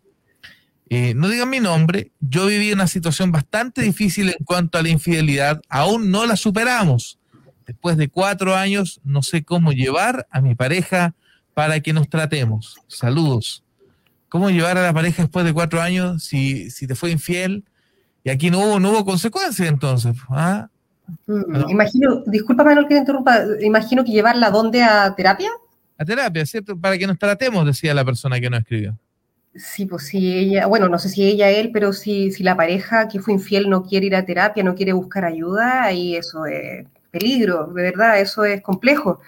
[0.91, 4.88] eh, no digan mi nombre, yo viví una situación bastante difícil en cuanto a la
[4.88, 7.19] infidelidad, aún no la superamos.
[7.67, 11.14] Después de cuatro años, no sé cómo llevar a mi pareja
[11.53, 12.77] para que nos tratemos.
[12.87, 13.62] Saludos.
[14.31, 17.64] ¿Cómo llevar a la pareja después de cuatro años si, si te fue infiel?
[18.25, 20.17] Y aquí no hubo, no hubo consecuencias entonces.
[20.31, 20.69] ¿ah?
[21.27, 25.51] Mm, imagino, disculpa Manuel que te interrumpa, imagino que llevarla dónde a terapia
[25.98, 26.78] a terapia, ¿cierto?
[26.78, 28.96] Para que nos tratemos, decía la persona que nos escribió.
[29.54, 33.08] Sí, pues si ella, bueno, no sé si ella, él, pero si, si la pareja
[33.08, 36.87] que fue infiel no quiere ir a terapia, no quiere buscar ayuda, ahí eso es
[37.11, 39.20] peligro, de verdad, eso es complejo.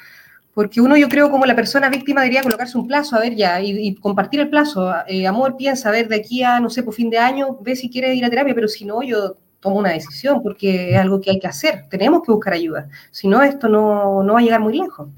[0.54, 3.60] Porque uno, yo creo, como la persona víctima debería colocarse un plazo, a ver ya,
[3.60, 4.92] y, compartir el plazo.
[5.08, 7.74] Eh, amor, piensa, a ver, de aquí a, no sé, por fin de año, ve
[7.74, 11.20] si quiere ir a terapia, pero si no, yo tomo una decisión, porque es algo
[11.20, 12.88] que hay que hacer, tenemos que buscar ayuda.
[13.10, 15.08] Si no, esto no, no va a llegar muy lejos.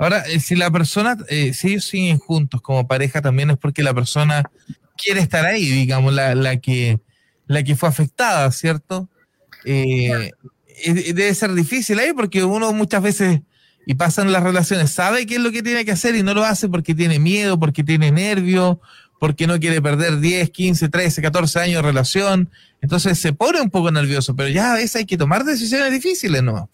[0.00, 3.82] Ahora, eh, si la persona, eh, si ellos siguen juntos como pareja, también es porque
[3.82, 4.50] la persona
[4.96, 7.00] quiere estar ahí, digamos, la, la que,
[7.46, 9.10] la que fue afectada, ¿cierto?
[9.66, 10.32] Eh,
[10.86, 13.40] debe ser difícil ahí porque uno muchas veces,
[13.84, 16.46] y pasan las relaciones, sabe qué es lo que tiene que hacer y no lo
[16.46, 18.80] hace porque tiene miedo, porque tiene nervio,
[19.18, 22.48] porque no quiere perder 10, 15, 13, 14 años de relación.
[22.80, 26.42] Entonces se pone un poco nervioso, pero ya a veces hay que tomar decisiones difíciles,
[26.42, 26.70] ¿no?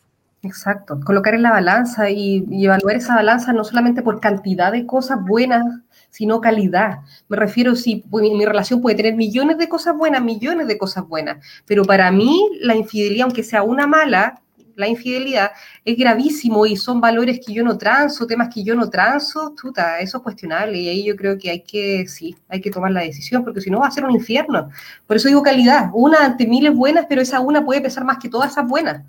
[0.46, 5.18] Exacto, colocar en la balanza y, evaluar esa balanza no solamente por cantidad de cosas
[5.24, 5.64] buenas,
[6.08, 7.00] sino calidad.
[7.28, 11.44] Me refiero si mi, relación puede tener millones de cosas buenas, millones de cosas buenas,
[11.66, 14.40] pero para mí la infidelidad, aunque sea una mala,
[14.76, 15.50] la infidelidad
[15.84, 19.98] es gravísimo y son valores que yo no transo, temas que yo no transo, tuta,
[19.98, 23.00] eso es cuestionable y ahí yo creo que hay que, sí, hay que tomar la
[23.00, 24.68] decisión porque si no va a ser un infierno.
[25.06, 28.28] Por eso digo calidad, una ante miles buenas, pero esa una puede pesar más que
[28.28, 29.02] todas esas buenas.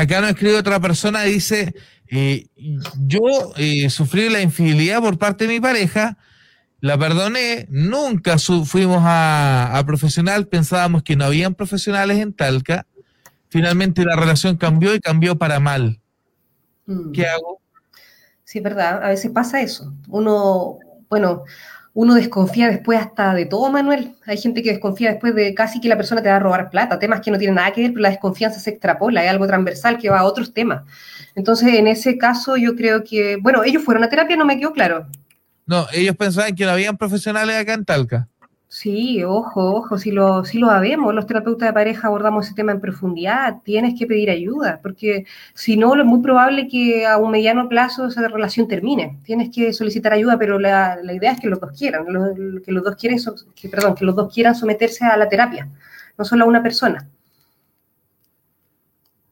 [0.00, 1.74] Acá nos escribe otra persona, dice,
[2.08, 2.46] eh,
[3.06, 3.20] yo
[3.58, 6.16] eh, sufrí la infidelidad por parte de mi pareja,
[6.80, 12.86] la perdoné, nunca fuimos a, profesional, pensábamos que no habían profesionales en Talca,
[13.50, 16.00] finalmente la relación cambió y cambió para mal.
[16.86, 17.12] Mm.
[17.12, 17.60] ¿Qué hago?
[18.44, 19.92] Sí, es verdad, a veces pasa eso.
[20.08, 20.78] Uno,
[21.10, 21.44] bueno,
[21.92, 24.14] uno desconfía después hasta de todo, Manuel.
[24.26, 26.98] Hay gente que desconfía después de casi que la persona te va a robar plata,
[26.98, 29.98] temas que no tienen nada que ver, pero la desconfianza se extrapola, es algo transversal
[29.98, 30.84] que va a otros temas.
[31.34, 34.72] Entonces, en ese caso, yo creo que, bueno, ellos fueron a terapia, no me quedó
[34.72, 35.06] claro.
[35.66, 38.28] No, ellos pensaban que no habían profesionales acá en Talca.
[38.72, 42.70] Sí, ojo, ojo, si lo, si lo sabemos, los terapeutas de pareja abordamos ese tema
[42.70, 47.32] en profundidad, tienes que pedir ayuda, porque si no, es muy probable que a un
[47.32, 49.18] mediano plazo esa relación termine.
[49.24, 52.06] Tienes que solicitar ayuda, pero la, idea es que los dos quieran,
[52.64, 53.18] que los dos quieren,
[53.60, 55.68] que, perdón, que los dos quieran someterse a la terapia,
[56.16, 57.08] no solo a una persona.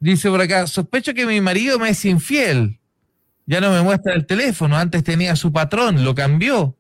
[0.01, 2.81] Dice por acá, sospecho que mi marido me es infiel.
[3.47, 6.75] Ya no me muestra el teléfono, antes tenía su patrón, lo cambió.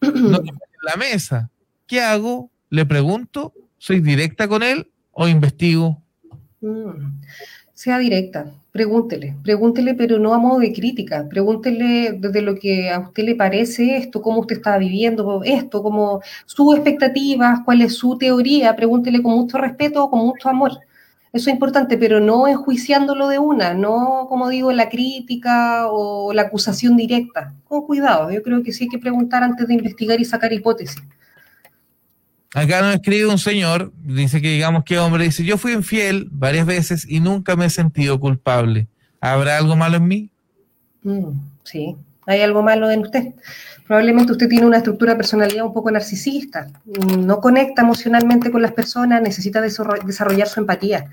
[0.00, 0.38] No
[0.80, 1.50] la mesa.
[1.86, 2.50] ¿Qué hago?
[2.68, 6.02] Le pregunto, ¿soy directa con él o investigo?
[7.72, 13.00] Sea directa, pregúntele, pregúntele, pero no a modo de crítica, pregúntele desde lo que a
[13.00, 18.18] usted le parece esto, cómo usted está viviendo esto, como sus expectativas, cuál es su
[18.18, 20.72] teoría, pregúntele con mucho respeto, con mucho amor.
[21.32, 26.42] Eso es importante, pero no enjuiciándolo de una, no, como digo, la crítica o la
[26.42, 27.54] acusación directa.
[27.68, 31.00] Con cuidado, yo creo que sí hay que preguntar antes de investigar y sacar hipótesis.
[32.52, 36.66] Acá nos escribe un señor, dice que digamos que hombre, dice, yo fui infiel varias
[36.66, 38.88] veces y nunca me he sentido culpable.
[39.20, 40.30] ¿Habrá algo malo en mí?
[41.04, 41.30] Mm,
[41.62, 41.96] sí,
[42.30, 43.34] hay algo malo en usted.
[43.86, 46.68] Probablemente usted tiene una estructura de personalidad un poco narcisista,
[47.18, 51.10] no conecta emocionalmente con las personas, necesita desarrollar su empatía,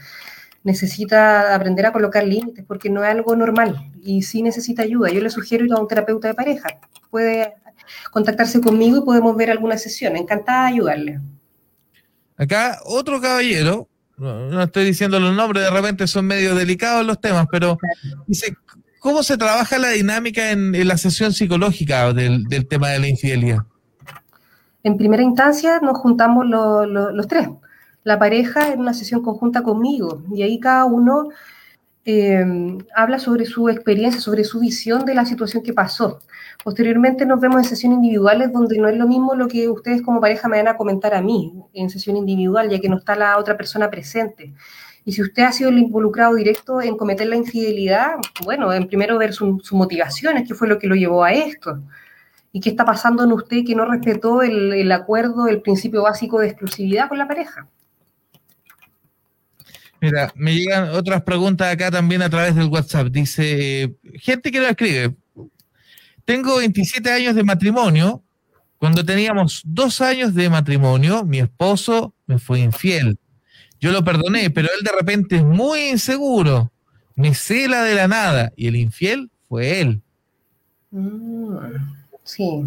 [0.64, 5.10] necesita aprender a colocar límites porque no es algo normal y sí necesita ayuda.
[5.10, 6.68] Yo le sugiero ir a un terapeuta de pareja.
[7.10, 7.56] Puede
[8.12, 10.16] contactarse conmigo y podemos ver alguna sesión.
[10.16, 11.20] Encantada de ayudarle.
[12.38, 13.88] Acá otro caballero,
[14.18, 17.78] no, estoy diciendo los nombres, de repente son medio delicados los temas, pero
[18.28, 18.56] dice,
[19.08, 23.60] ¿cómo se trabaja la dinámica en, la sesión psicológica del, tema de la infidelidad?
[24.84, 27.48] En primera instancia nos juntamos los tres,
[28.04, 31.30] la pareja en una sesión conjunta conmigo, y ahí cada uno
[32.04, 36.20] eh, habla sobre su experiencia, sobre su visión de la situación que pasó.
[36.66, 40.20] Posteriormente nos vemos en sesiones individuales donde no es lo mismo lo que ustedes como
[40.20, 43.38] pareja me van a comentar a mí en sesión individual, ya que no está la
[43.38, 44.54] otra persona presente.
[45.08, 49.18] Y si usted ha sido el involucrado directo en cometer la infidelidad, bueno, en primero
[49.18, 51.82] ver sus su motivaciones, qué fue lo que lo llevó a esto.
[52.52, 56.40] Y qué está pasando en usted que no respetó el, el acuerdo, el principio básico
[56.40, 57.70] de exclusividad con la pareja.
[60.02, 63.08] Mira, me llegan otras preguntas acá también a través del WhatsApp.
[63.08, 65.16] Dice, gente que no escribe,
[66.26, 68.26] tengo 27 años de matrimonio.
[68.78, 73.18] Cuando teníamos dos años de matrimonio, mi esposo me fue infiel.
[73.80, 76.72] Yo lo perdoné, pero él de repente es muy inseguro.
[77.16, 80.02] Me cela de la nada y el infiel fue él.
[80.92, 81.58] Mm,
[82.24, 82.64] sí.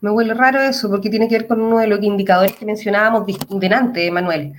[0.00, 3.24] Me huele raro eso porque tiene que ver con uno de los indicadores que mencionábamos
[3.48, 4.54] delante, Manuel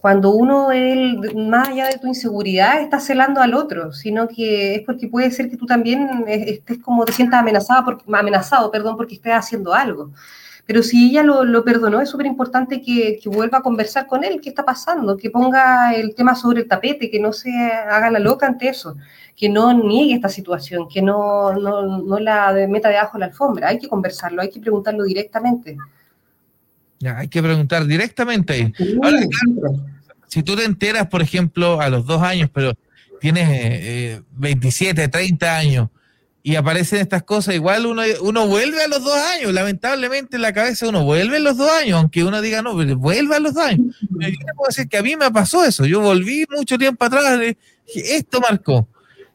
[0.00, 4.82] cuando uno, él, más allá de tu inseguridad, está celando al otro, sino que es
[4.86, 9.16] porque puede ser que tú también estés como te sientas amenazada por, amenazado, perdón, porque
[9.16, 10.10] estés haciendo algo.
[10.70, 14.50] Pero si ella lo, perdonó, es súper importante que, vuelva a conversar con él, qué
[14.50, 18.46] está pasando, que ponga el tema sobre el tapete, que no se haga la loca
[18.46, 18.96] ante eso,
[19.36, 23.66] que no niegue esta situación, que no, no, no la meta debajo de la alfombra.
[23.66, 25.76] Hay que conversarlo, hay que preguntarlo directamente.
[27.00, 28.72] Ya, hay que preguntar directamente.
[30.28, 32.74] si tú te enteras, por ejemplo, a los dos años, pero
[33.20, 35.88] tienes eh, 27, 30 años,
[36.42, 40.52] y aparecen estas cosas, igual uno, uno vuelve a los dos años, lamentablemente en la
[40.52, 43.64] cabeza uno vuelve a los dos años, aunque uno diga no, vuelve a los dos
[43.64, 43.96] años.
[44.18, 47.04] Pero yo te puedo decir que a mí me pasó eso, yo volví mucho tiempo
[47.04, 47.38] atrás,
[47.94, 48.88] esto marcó.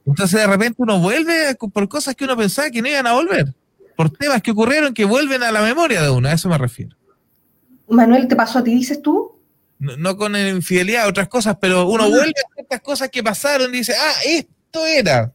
[0.05, 3.53] Entonces de repente uno vuelve por cosas que uno pensaba que no iban a volver,
[3.95, 6.95] por temas que ocurrieron que vuelven a la memoria de uno, a eso me refiero.
[7.87, 9.31] Manuel, ¿te pasó a ti, dices tú?
[9.77, 13.93] No, con infidelidad, otras cosas, pero uno vuelve a estas cosas que pasaron y dice,
[13.93, 15.33] ah, esto era.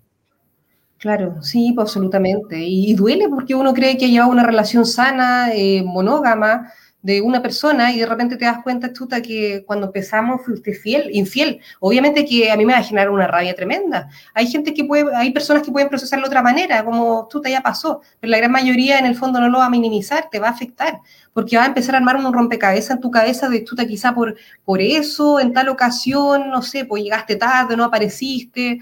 [1.00, 2.58] Claro, sí, pues, absolutamente.
[2.60, 6.70] Y duele porque uno cree que ha llevado una relación sana, eh, monógama,
[7.02, 11.08] de una persona y de repente te das cuenta, chuta, que cuando empezamos fuiste fiel,
[11.14, 11.58] infiel.
[11.80, 14.10] Obviamente que a mí me va a generar una rabia tremenda.
[14.34, 17.62] Hay gente que puede, hay personas que pueden procesarlo de otra manera, como chuta, ya
[17.62, 20.48] pasó, pero la gran mayoría en el fondo no lo va a minimizar, te va
[20.48, 21.00] a afectar,
[21.32, 24.36] porque va a empezar a armar un rompecabezas en tu cabeza de chuta, quizá por,
[24.66, 28.80] por eso, en tal ocasión, no sé, pues llegaste tarde, no apareciste,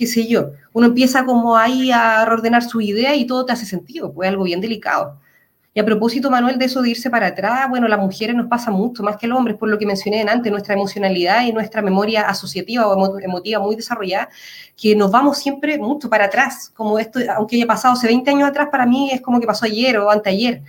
[0.00, 0.52] qué sé yo.
[0.72, 4.44] Uno empieza como ahí a ordenar su idea y todo te hace sentido, pues algo
[4.44, 5.18] bien delicado.
[5.74, 8.70] Y a propósito, Manuel, de eso de irse para atrás, bueno, las mujeres nos pasa
[8.70, 12.22] mucho, más que los hombres, por lo que mencioné antes, nuestra emocionalidad y nuestra memoria
[12.22, 14.30] asociativa o emotiva muy desarrollada,
[14.74, 18.48] que nos vamos siempre mucho para atrás, como esto, aunque haya pasado hace 20 años
[18.48, 20.62] atrás, para mí es como que pasó ayer o anteayer.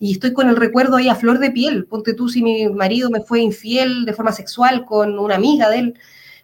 [0.00, 1.84] Y estoy con el recuerdo ahí a flor de piel.
[1.84, 5.78] Ponte tú si mi marido me fue infiel de forma sexual con una amiga de
[5.78, 5.94] él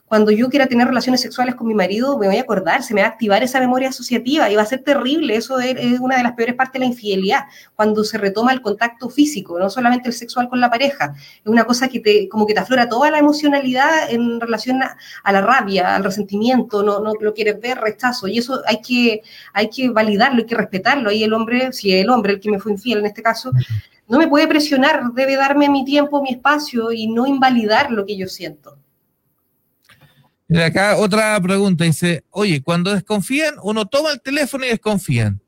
[0.09, 3.03] cuando yo quiera tener relaciones sexuales con mi marido, me voy a acordar, se me
[3.03, 5.37] va a activar esa memoria asociativa y va a ser terrible.
[5.37, 7.45] Eso es, una de las peores partes de la infidelidad,
[7.77, 11.15] cuando se retoma el contacto físico, no solamente el sexual con la pareja.
[11.15, 14.97] Es una cosa que te, como que te aflora toda la emocionalidad en relación a,
[15.31, 18.29] la rabia, al resentimiento, no, no lo quieres ver, rechazo.
[18.29, 21.11] Y eso hay que, hay que validarlo, hay que respetarlo.
[21.11, 23.53] Ahí el hombre, si es el hombre el que me fue infiel en este caso,
[24.09, 28.17] no me puede presionar, debe darme mi tiempo, mi espacio y no invalidar lo que
[28.17, 28.79] yo siento.
[30.49, 35.43] Mira, acá otra pregunta dice, oye, cuando desconfían, uno toma el teléfono y desconfían,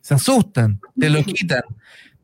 [0.00, 1.62] se asustan, te lo quitan.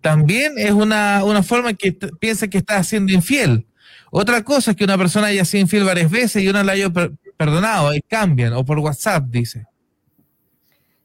[0.00, 3.66] También es una, una forma que piensa que estás siendo infiel.
[4.10, 6.90] Otra cosa es que una persona haya sido infiel varias veces y una la haya
[7.36, 9.66] perdonado, y cambian, o por WhatsApp, dice.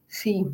[0.08, 0.46] Sí,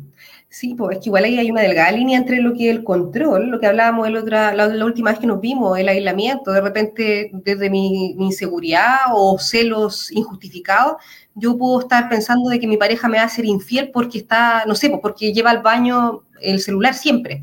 [0.54, 2.84] Sí, pues es que igual ahí hay una delgada línea entre lo que es el
[2.84, 6.60] control, lo que hablábamos el otra, la, última vez que nos vimos, el aislamiento, de
[6.60, 11.02] repente desde mi, inseguridad o celos injustificados,
[11.34, 14.64] yo puedo estar pensando de que mi pareja me va a ser infiel porque está,
[14.64, 17.42] no sé, pues porque lleva al baño el celular siempre.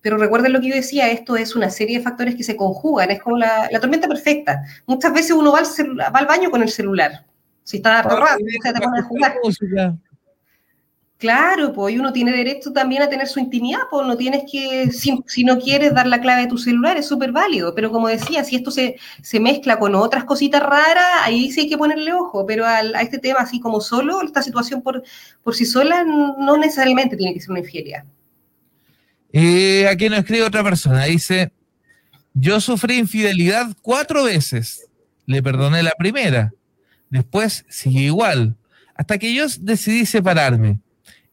[0.00, 3.10] Pero recuerden lo que yo decía, esto es una serie de factores que se conjugan,
[3.10, 4.62] es como la, tormenta perfecta.
[4.86, 5.66] Muchas veces uno va al,
[5.98, 7.26] va al baño con el celular.
[7.64, 9.34] Si está atorrado, se te pone a jugar.
[11.18, 15.44] Claro, pues uno tiene derecho también a tener su intimidad, pues no tienes que, si,
[15.44, 18.56] no quieres dar la clave de tu celular, es súper válido, pero como decía, si
[18.56, 22.66] esto se, se, mezcla con otras cositas raras, ahí sí hay que ponerle ojo, pero
[22.66, 25.02] a este tema así como solo, esta situación por,
[25.42, 28.04] por sí sola, no necesariamente tiene que ser una infidelidad.
[29.32, 31.52] Eh, aquí nos escribe otra persona, dice,
[32.34, 34.88] yo sufrí infidelidad cuatro veces,
[35.26, 36.52] le perdoné la primera,
[37.08, 38.56] después sigue igual,
[38.94, 40.80] hasta que yo decidí separarme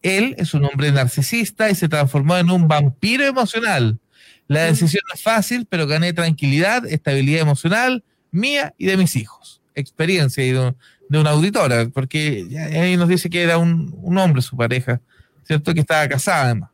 [0.02, 4.00] él es un hombre narcisista y se transformó en un vampiro emocional.
[4.48, 9.62] La decisión no es fácil, pero gané tranquilidad, estabilidad emocional mía y de mis hijos.
[9.76, 10.74] Experiencia de,
[11.18, 15.02] una auditora, porque ahí nos dice que era un, hombre su pareja,
[15.44, 15.74] ¿cierto?
[15.74, 16.70] Que estaba casada además.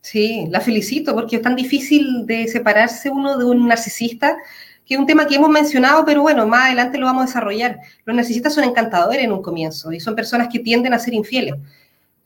[0.00, 4.36] Sí, la felicito porque es tan difícil de separarse uno de un narcisista,
[4.84, 7.80] que es un tema que hemos mencionado, pero bueno, más adelante lo vamos a desarrollar.
[8.04, 11.54] Los narcisistas son encantadores en un comienzo y son personas que tienden a ser infieles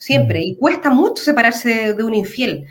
[0.01, 2.67] siempre, y cuesta mucho separarse de un infiel.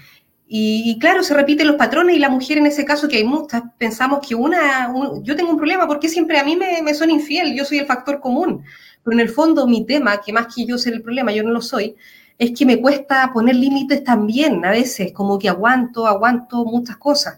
[0.52, 3.62] Y, claro, se repiten los patrones y la mujer en ese caso, que hay muchas,
[3.78, 7.56] pensamos que una, yo tengo un problema porque siempre a mí me, me, son infiel,
[7.56, 8.64] yo soy el factor común.
[9.04, 11.52] Pero en el fondo mi tema, que más que yo ser el problema, yo no
[11.52, 11.96] lo soy,
[12.40, 17.38] es que me cuesta poner límites también, a veces, como que aguanto, aguanto muchas cosas.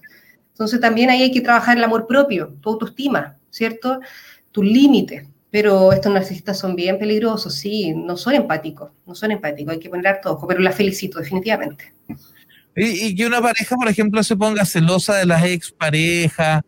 [0.53, 3.99] Entonces también ahí hay que trabajar el amor propio, tu autoestima, ¿cierto?
[4.53, 5.27] Tus límites.
[5.51, 9.89] Pero estos narcisistas son bien peligrosos, sí, no son empáticos, no son empáticos, hay que
[9.89, 11.93] poner harto ojo, pero la felicito definitivamente.
[12.75, 16.63] Y, que una pareja, por ejemplo, se ponga celosa de las exparejas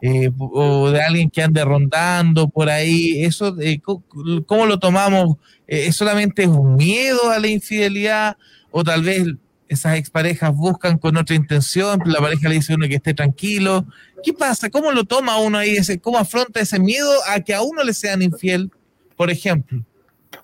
[0.00, 5.36] eh, o de alguien que ande rondando por ahí, eso, eh, ¿cómo, lo tomamos?
[5.66, 8.36] ¿Es solamente un miedo a la infidelidad
[8.70, 9.26] o tal vez
[9.68, 13.84] esas exparejas buscan con otra intención, la pareja le dice a uno que esté tranquilo.
[14.22, 14.70] ¿Qué pasa?
[14.70, 15.76] ¿Cómo lo toma uno ahí?
[16.00, 18.70] ¿Cómo afronta ese miedo a que a uno le sean infiel,
[19.16, 19.84] por ejemplo?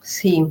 [0.00, 0.44] Sí,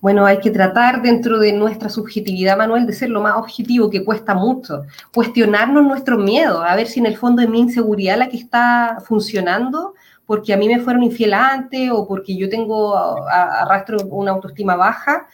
[0.00, 4.04] bueno, hay que tratar dentro de nuestra subjetividad, Manuel, de ser lo más objetivo, que
[4.04, 4.84] cuesta mucho.
[5.12, 9.02] Cuestionarnos nuestros miedos, a ver si en el fondo es mi inseguridad la que está
[9.04, 12.96] funcionando, porque a mí me fueron infiel antes o porque yo tengo,
[13.28, 15.26] arrastro una autoestima baja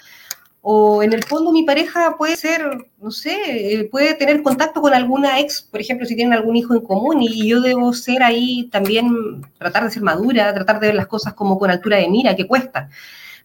[0.66, 2.62] o en el fondo mi pareja puede ser,
[2.98, 3.34] no sé,
[3.74, 7.20] eh, puede tener contacto con alguna ex, por ejemplo, si tienen algún hijo en común,
[7.20, 11.34] y yo debo ser ahí también, tratar de ser madura, tratar de ver las cosas
[11.34, 12.88] como con altura de mira, que cuesta.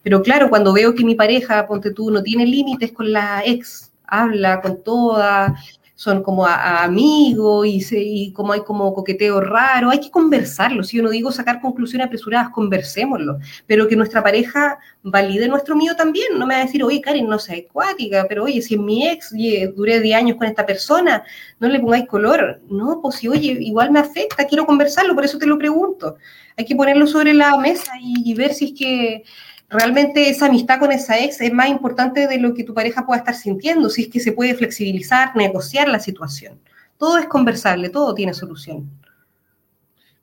[0.01, 3.91] Pero claro, cuando veo que mi pareja, ponte tú, no tiene límites con la ex,
[4.07, 5.57] habla con toda,
[5.99, 10.81] son como amigos y, y, como hay como coqueteo raro, hay que conversarlo.
[10.81, 15.97] Si yo no digo sacar conclusiones apresuradas, conversémoslo, pero que nuestra pareja valide nuestro mío
[15.97, 16.39] también.
[16.39, 19.09] No me va a decir, oye, Karen, no seas acuática, pero oye, si es mi
[19.09, 21.21] ex, y duré 10 años con esta persona,
[21.59, 22.61] no le pongáis color.
[22.69, 26.15] No, pues si, oye, igual me afecta, quiero conversarlo, por eso te lo pregunto.
[26.55, 29.23] Hay que ponerlo sobre la mesa y ver si es que
[29.69, 33.19] realmente esa amistad con esa ex es más importante de lo que tu pareja pueda
[33.19, 36.59] estar sintiendo, si es que se puede flexibilizar, negociar la situación.
[36.97, 38.89] Todo es conversable, todo tiene solución.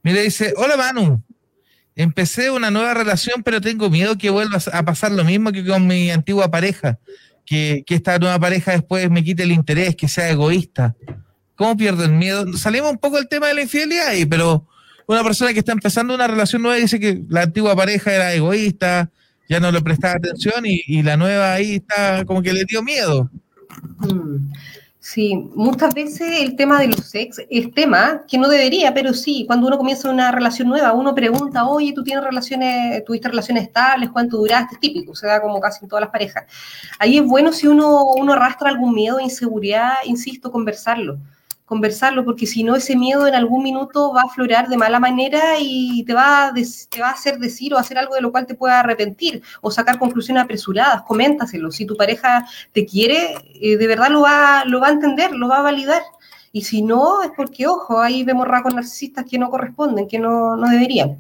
[0.03, 1.23] Mira, dice, hola Manu,
[1.95, 5.87] empecé una nueva relación, pero tengo miedo que vuelva a pasar lo mismo que con
[5.87, 6.99] mi antigua pareja,
[7.45, 10.95] que, que esta nueva pareja después me quite el interés, que sea egoísta.
[11.55, 12.53] ¿Cómo pierdo el miedo?
[12.57, 14.67] Salimos un poco del tema de la infidelidad, ahí, pero
[15.07, 19.11] una persona que está empezando una relación nueva dice que la antigua pareja era egoísta,
[19.49, 23.31] ya no le prestaba atención y, la nueva ahí está como que le dio miedo.
[23.99, 24.53] Mm.
[24.99, 29.45] Sí, muchas veces el tema de los sex es tema que no debería, pero sí,
[29.47, 34.11] cuando uno comienza una relación nueva, uno pregunta, oye, tú tienes relaciones, tuviste relaciones estables,
[34.11, 34.75] ¿cuánto duraste?
[34.75, 36.45] Es típico, se da como casi en todas las parejas.
[36.99, 41.21] Ahí es bueno si uno, uno arrastra algún miedo, inseguridad, insisto, conversarlo
[41.67, 45.57] conversarlo, porque si no ese miedo en algún minuto va a aflorar de mala manera
[45.59, 48.47] y te va, a te va a hacer decir o hacer algo de lo cual
[48.47, 51.73] te pueda arrepentir o sacar conclusiones apresuradas, coméntaselo.
[51.73, 55.49] Si tu pareja te quiere, eh, de verdad lo va, lo va a entender, lo
[55.49, 56.03] va a validar.
[56.53, 60.57] Y si no, es porque, ojo, ahí vemos rasgos narcisistas que no corresponden, que no,
[60.57, 61.19] no deberían.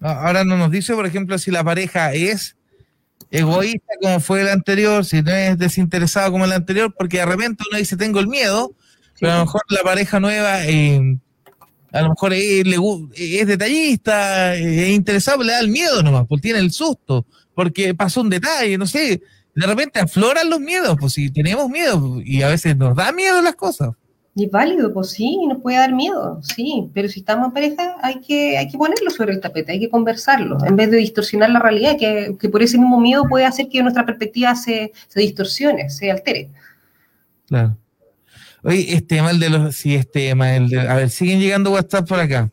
[0.00, 2.56] Ahora no nos dice, por ejemplo, si la pareja es
[3.30, 7.64] egoísta como fue el anterior, si no es desinteresado como el anterior, porque de repente
[7.68, 8.72] uno dice, tengo el miedo,
[9.20, 11.18] pero a lo mejor la pareja nueva, eh,
[11.92, 12.64] a lo mejor es,
[13.16, 18.20] es detallista, es interesado, le da el miedo nomás, porque tiene el susto, porque pasó
[18.20, 19.22] un detalle, no sé,
[19.54, 23.40] de repente afloran los miedos, pues si tenemos miedo, y a veces nos da miedo
[23.40, 23.90] las cosas.
[24.36, 28.20] Y válido, pues sí, nos puede dar miedo, sí, pero si estamos en pareja hay
[28.20, 31.60] que, hay que ponerlo sobre el tapete, hay que conversarlo, en vez de distorsionar la
[31.60, 35.88] realidad, que, que por ese mismo miedo puede hacer que nuestra perspectiva se, se distorsione,
[35.90, 36.50] se altere.
[37.46, 37.76] Claro.
[38.64, 39.76] Oye, este tema, el de los.
[39.76, 40.80] Sí, este tema, el de.
[40.80, 42.50] A ver, siguen llegando WhatsApp por acá.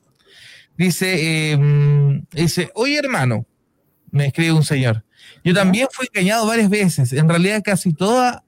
[0.78, 3.46] Dice, em, dice, oye hermano,
[4.12, 5.06] Me escribe un señor.
[5.44, 7.14] Yo también fui engañado varias veces.
[7.14, 8.44] En realidad casi toda,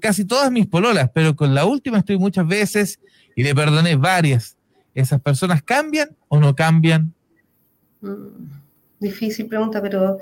[0.00, 3.00] casi todas mis pololas, pero con la última estoy muchas veces
[3.34, 4.56] y le perdoné varias.
[4.94, 7.12] ¿Esas personas cambian o no cambian?
[8.00, 8.50] Mm,
[9.00, 10.18] difícil pregunta, pero,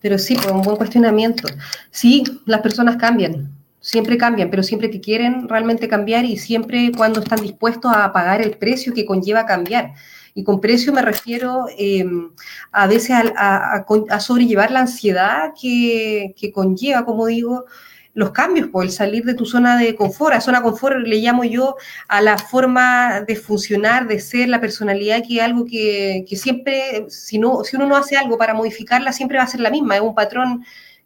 [0.00, 1.46] pero sí, pues, un buen cuestionamiento.
[1.90, 3.53] Sí, las personas cambian,
[3.84, 8.40] siempre cambian, pero siempre que quieren realmente cambiar y siempre cuando están dispuestos a pagar
[8.40, 9.92] el precio que conlleva cambiar.
[10.32, 12.30] Y con precio me refiero em,
[12.72, 13.84] a veces a,
[14.20, 17.66] sobrellevar la ansiedad que, que conlleva, como digo,
[18.14, 20.34] los cambios, por el salir de tu zona de confort.
[20.34, 21.76] A zona de confort le llamo yo
[22.08, 27.38] a la forma de funcionar, de ser, la personalidad, que es algo que, siempre, si,
[27.38, 29.96] no, si uno no hace algo para modificarla, siempre va a ser la misma.
[29.96, 30.64] Es un patrón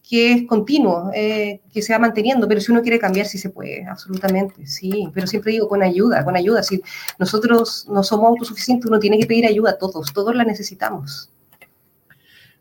[0.09, 3.50] que es continuo, eh, que se va manteniendo, pero si uno quiere cambiar, sí se
[3.50, 6.80] puede, absolutamente, sí, pero siempre digo con ayuda, con ayuda, si
[7.18, 11.30] nosotros no somos autosuficientes, uno tiene que pedir ayuda a todos, todos la necesitamos.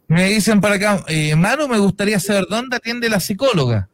[0.10, 3.88] Me dicen para acá, eh, Manu, me gustaría saber dónde atiende la psicóloga.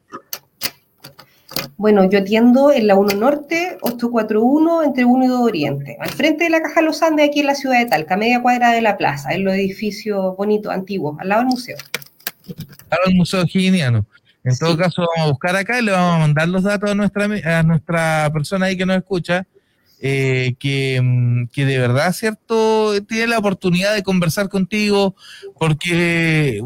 [1.78, 6.45] Bueno, yo atiendo en la 1 Norte, 841, entre 1 y 2 Oriente, al frente
[6.45, 8.97] de la Caja Los Andes, aquí en la ciudad de Talca, media cuadra de la
[8.97, 11.78] plaza, en los edificios bonitos, antiguos, al lado del museo.
[12.48, 14.06] Al lado del Museo Giniano.
[14.44, 16.96] En todo caso, vamos a buscar acá y le vamos a mandar los datos a
[16.96, 19.48] nuestra, a nuestra persona ahí que nos escucha,
[20.02, 22.94] eh, que, mm, que, de verdad, ¿cierto?
[23.04, 25.16] Tiene la oportunidad de conversar contigo,
[25.58, 26.62] porque,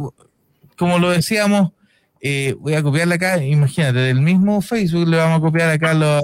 [0.76, 1.72] como lo decíamos,
[2.20, 6.20] eh, voy a copiarle acá, imagínate, del mismo Facebook le vamos a copiar acá lo,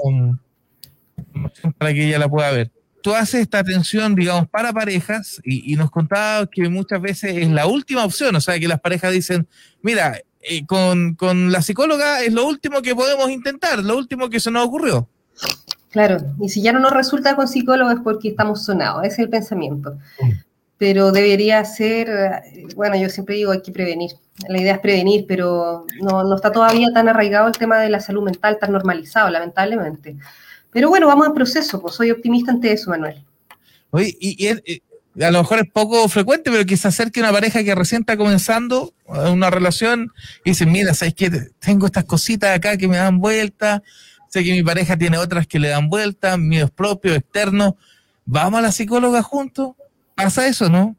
[1.78, 2.70] para que ella la pueda ver.
[3.04, 7.66] Tú haces esta atención, digamos, para parejas y, nos contabas que muchas veces es la
[7.66, 9.46] última opción, o sea, que las parejas dicen,
[9.82, 14.40] mira, eh, con, con la psicóloga es lo último que podemos intentar, lo último que
[14.40, 15.06] se nos ocurrió.
[15.90, 19.18] Claro, y si ya no nos resulta con psicólogo es porque estamos sonados, ese es
[19.18, 19.98] el pensamiento.
[20.20, 20.30] Mm.
[20.78, 24.12] Pero debería ser, eh, bueno, yo siempre digo, hay que prevenir
[24.48, 28.22] la idea es prevenir, pero no, está todavía tan arraigado el tema de la salud
[28.22, 30.16] mental, tan normalizado, lamentablemente.
[30.74, 33.24] Pero bueno, vamos en proceso, pues soy optimista ante eso, Manuel.
[33.90, 37.72] Oye, y, a lo mejor es poco frecuente, pero que se acerque una pareja que
[37.76, 40.10] recién está comenzando una relación
[40.44, 41.30] y dice, mira, ¿sabes qué?
[41.60, 43.84] Tengo estas cositas acá que me dan vuelta,
[44.28, 47.74] sé que mi pareja tiene otras que le dan vuelta, miedos propios, externos,
[48.24, 49.76] ¿vamos a la psicóloga juntos?
[50.16, 50.96] ¿Pasa eso, no?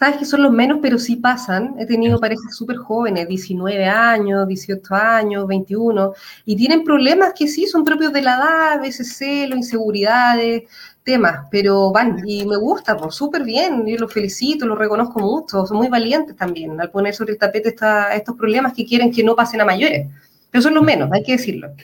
[0.00, 1.74] Sabes que son los menos, pero sí pasan.
[1.78, 6.14] He tenido parejas súper jóvenes, 19 años, 18 años, 21,
[6.46, 10.62] y tienen problemas que sí son propios de la edad, a veces celos, inseguridades,
[11.02, 15.66] temas, pero van, y me gusta, pues súper bien, yo los felicito, los reconozco mucho,
[15.66, 17.74] son muy valientes también al poner sobre el tapete
[18.14, 20.08] estos problemas que quieren que no pasen a mayores,
[20.50, 21.74] pero son los menos, hay que decirlo.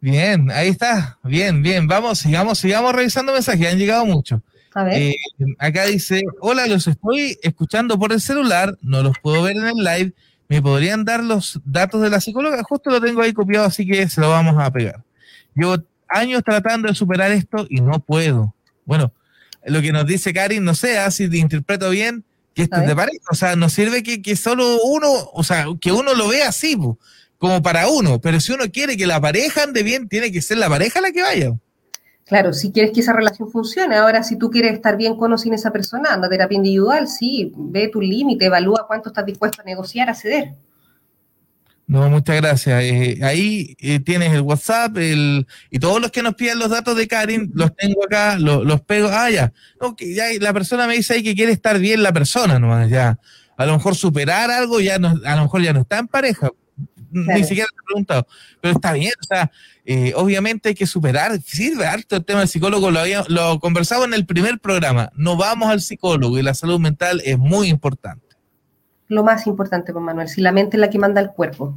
[0.00, 4.40] Bien, ahí está, bien, bien, vamos, sigamos, sigamos revisando mensajes, han llegado muchos.
[4.92, 5.16] Eh,
[5.58, 9.76] acá dice, hola, los estoy escuchando por el celular, no los puedo ver en el
[9.76, 10.12] live,
[10.48, 12.62] ¿me podrían dar los datos de la psicóloga?
[12.62, 15.02] Justo lo tengo ahí copiado, así que se lo vamos a pegar.
[15.54, 15.76] Llevo
[16.08, 18.54] años tratando de superar esto y no puedo.
[18.84, 19.12] Bueno,
[19.64, 22.94] lo que nos dice Karin, no sé, ah, si te interpreto bien, que esto te
[22.94, 26.48] parece, o sea, no sirve que, que, solo uno, o sea, que uno lo vea
[26.48, 26.76] así,
[27.38, 30.58] como para uno, pero si uno quiere que la pareja ande bien, tiene que ser
[30.58, 31.52] la pareja la que vaya.
[32.26, 35.38] Claro, si quieres que esa relación funcione, ahora si tú quieres estar bien con o
[35.38, 39.60] sin esa persona, anda a terapia individual, sí, ve tu límite, evalúa cuánto estás dispuesto
[39.60, 40.54] a negociar, a ceder.
[41.86, 42.82] No, muchas gracias.
[42.84, 46.96] Eh, ahí eh, tienes el WhatsApp el, y todos los que nos piden los datos
[46.96, 49.08] de Karin, los tengo acá, los, pego.
[49.12, 49.52] Ah, ya.
[49.98, 50.24] ya.
[50.40, 52.88] La persona me dice ahí que quiere estar bien la persona, ¿no?
[52.88, 53.18] Ya.
[53.56, 56.50] A lo mejor superar algo, ya no, a lo mejor ya no está en pareja.
[57.12, 58.26] Ni siquiera te he preguntado.
[58.60, 59.50] Pero está bien, o sea,
[59.84, 64.04] eh, obviamente hay que superar, sirve harto el tema del psicólogo, lo, había, lo conversaba
[64.04, 68.36] en el primer programa, no vamos al psicólogo y la salud mental es muy importante.
[69.08, 71.76] Lo más importante, pues Manuel, si la mente es la que manda el cuerpo.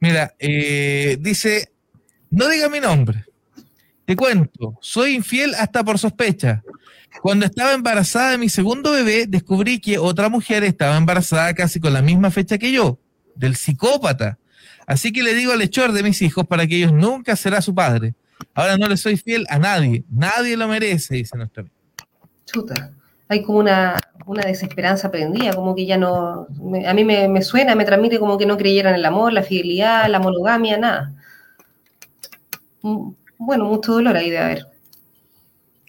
[0.00, 1.72] Mira, eh, dice,
[2.30, 3.24] no diga mi nombre,
[4.04, 6.62] te cuento, soy infiel hasta por sospecha.
[7.22, 11.92] Cuando estaba embarazada de mi segundo bebé, descubrí que otra mujer estaba embarazada casi con
[11.92, 12.98] la misma fecha que yo,
[13.38, 14.38] del psicópata.
[14.86, 17.74] Así que le digo al hechor de mis hijos para que ellos nunca será su
[17.74, 18.14] padre.
[18.54, 20.04] Ahora no le soy fiel a nadie.
[20.10, 21.76] Nadie lo merece, dice nuestro amigo.
[22.44, 22.92] Chuta.
[23.28, 24.00] Hay como una,
[24.46, 26.46] desesperanza prendida, como que ya no.
[26.86, 30.08] a mí me, suena, me transmite como que no creyeran en el amor, la fidelidad,
[30.08, 31.12] la monogamia, nada.
[32.80, 34.66] Mm, bueno, mucho dolor ahí de haber.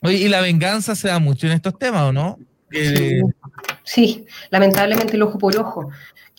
[0.01, 2.37] Oye, ¿y la venganza se da mucho en estos temas o no?
[3.83, 5.89] Sí, lamentablemente el ojo por ojo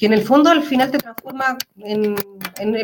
[0.01, 2.17] que en el fondo al final te transforma en,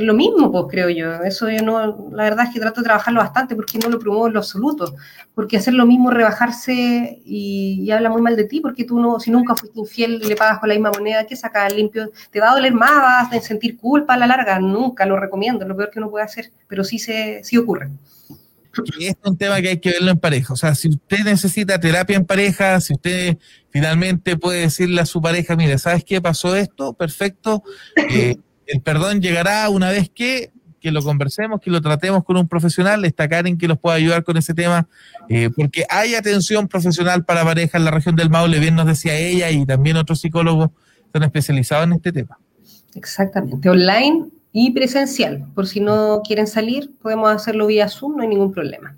[0.06, 1.22] lo mismo, pues creo yo.
[1.22, 4.26] Eso yo no, la verdad es que trato de trabajarlo bastante porque no lo promuevo
[4.26, 4.94] en lo absoluto,
[5.34, 9.30] porque hacer lo mismo, rebajarse y, habla muy mal de ti, porque tú no, si
[9.30, 12.10] nunca fuiste infiel le pagas con la misma moneda, que sacas limpio?
[12.30, 15.62] Te va a doler más, vas a sentir culpa a la larga, nunca lo recomiendo,
[15.64, 17.92] es lo peor que uno puede hacer, pero sí, se, sí ocurre.
[18.98, 20.52] Y es un tema que hay que verlo en pareja.
[20.52, 23.38] O sea, si usted necesita terapia en pareja, si usted
[23.70, 26.92] finalmente puede decirle a su pareja, mire, ¿sabes qué pasó esto?
[26.94, 27.62] Perfecto.
[28.10, 30.50] Eh, el perdón llegará una vez que,
[30.80, 33.04] que lo conversemos, que lo tratemos con un profesional.
[33.04, 34.88] Está Karen que los pueda ayudar con ese tema,
[35.28, 39.16] eh, porque hay atención profesional para pareja en la región del Maule, bien nos decía
[39.16, 40.70] ella, y también otros psicólogos
[41.04, 42.38] están especializados en este tema.
[42.94, 45.46] Exactamente, online y presencial.
[45.54, 48.96] Por si no quieren salir, podemos hacerlo vía Zoom, no hay ningún problema.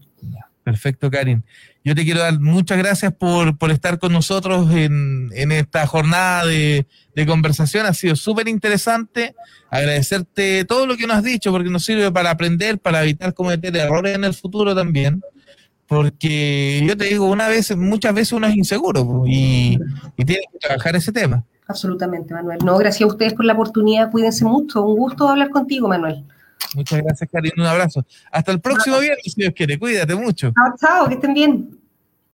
[0.62, 1.44] Perfecto, Karin.
[1.82, 6.86] Yo te quiero dar muchas gracias por, estar con nosotros en, esta jornada de,
[7.26, 7.86] conversación.
[7.86, 9.34] Ha sido súper interesante.
[9.70, 13.74] Agradecerte todo lo que nos has dicho, porque nos sirve para aprender, para evitar cometer
[13.74, 15.22] errores en el futuro también.
[15.86, 19.78] Porque yo te digo, una vez, muchas veces uno es inseguro y,
[20.18, 21.46] y tiene que trabajar ese tema.
[21.68, 22.58] Absolutamente, Manuel.
[22.64, 24.10] No, gracias a ustedes por la oportunidad.
[24.10, 24.82] Cuídense mucho.
[24.82, 26.24] Un gusto hablar contigo, Manuel.
[26.74, 27.52] Muchas gracias, Karin.
[27.58, 28.04] Un abrazo.
[28.32, 29.78] Hasta el próximo viernes, si Dios quiere.
[29.78, 30.52] Cuídate mucho.
[30.54, 31.78] Chao, chao, que estén bien.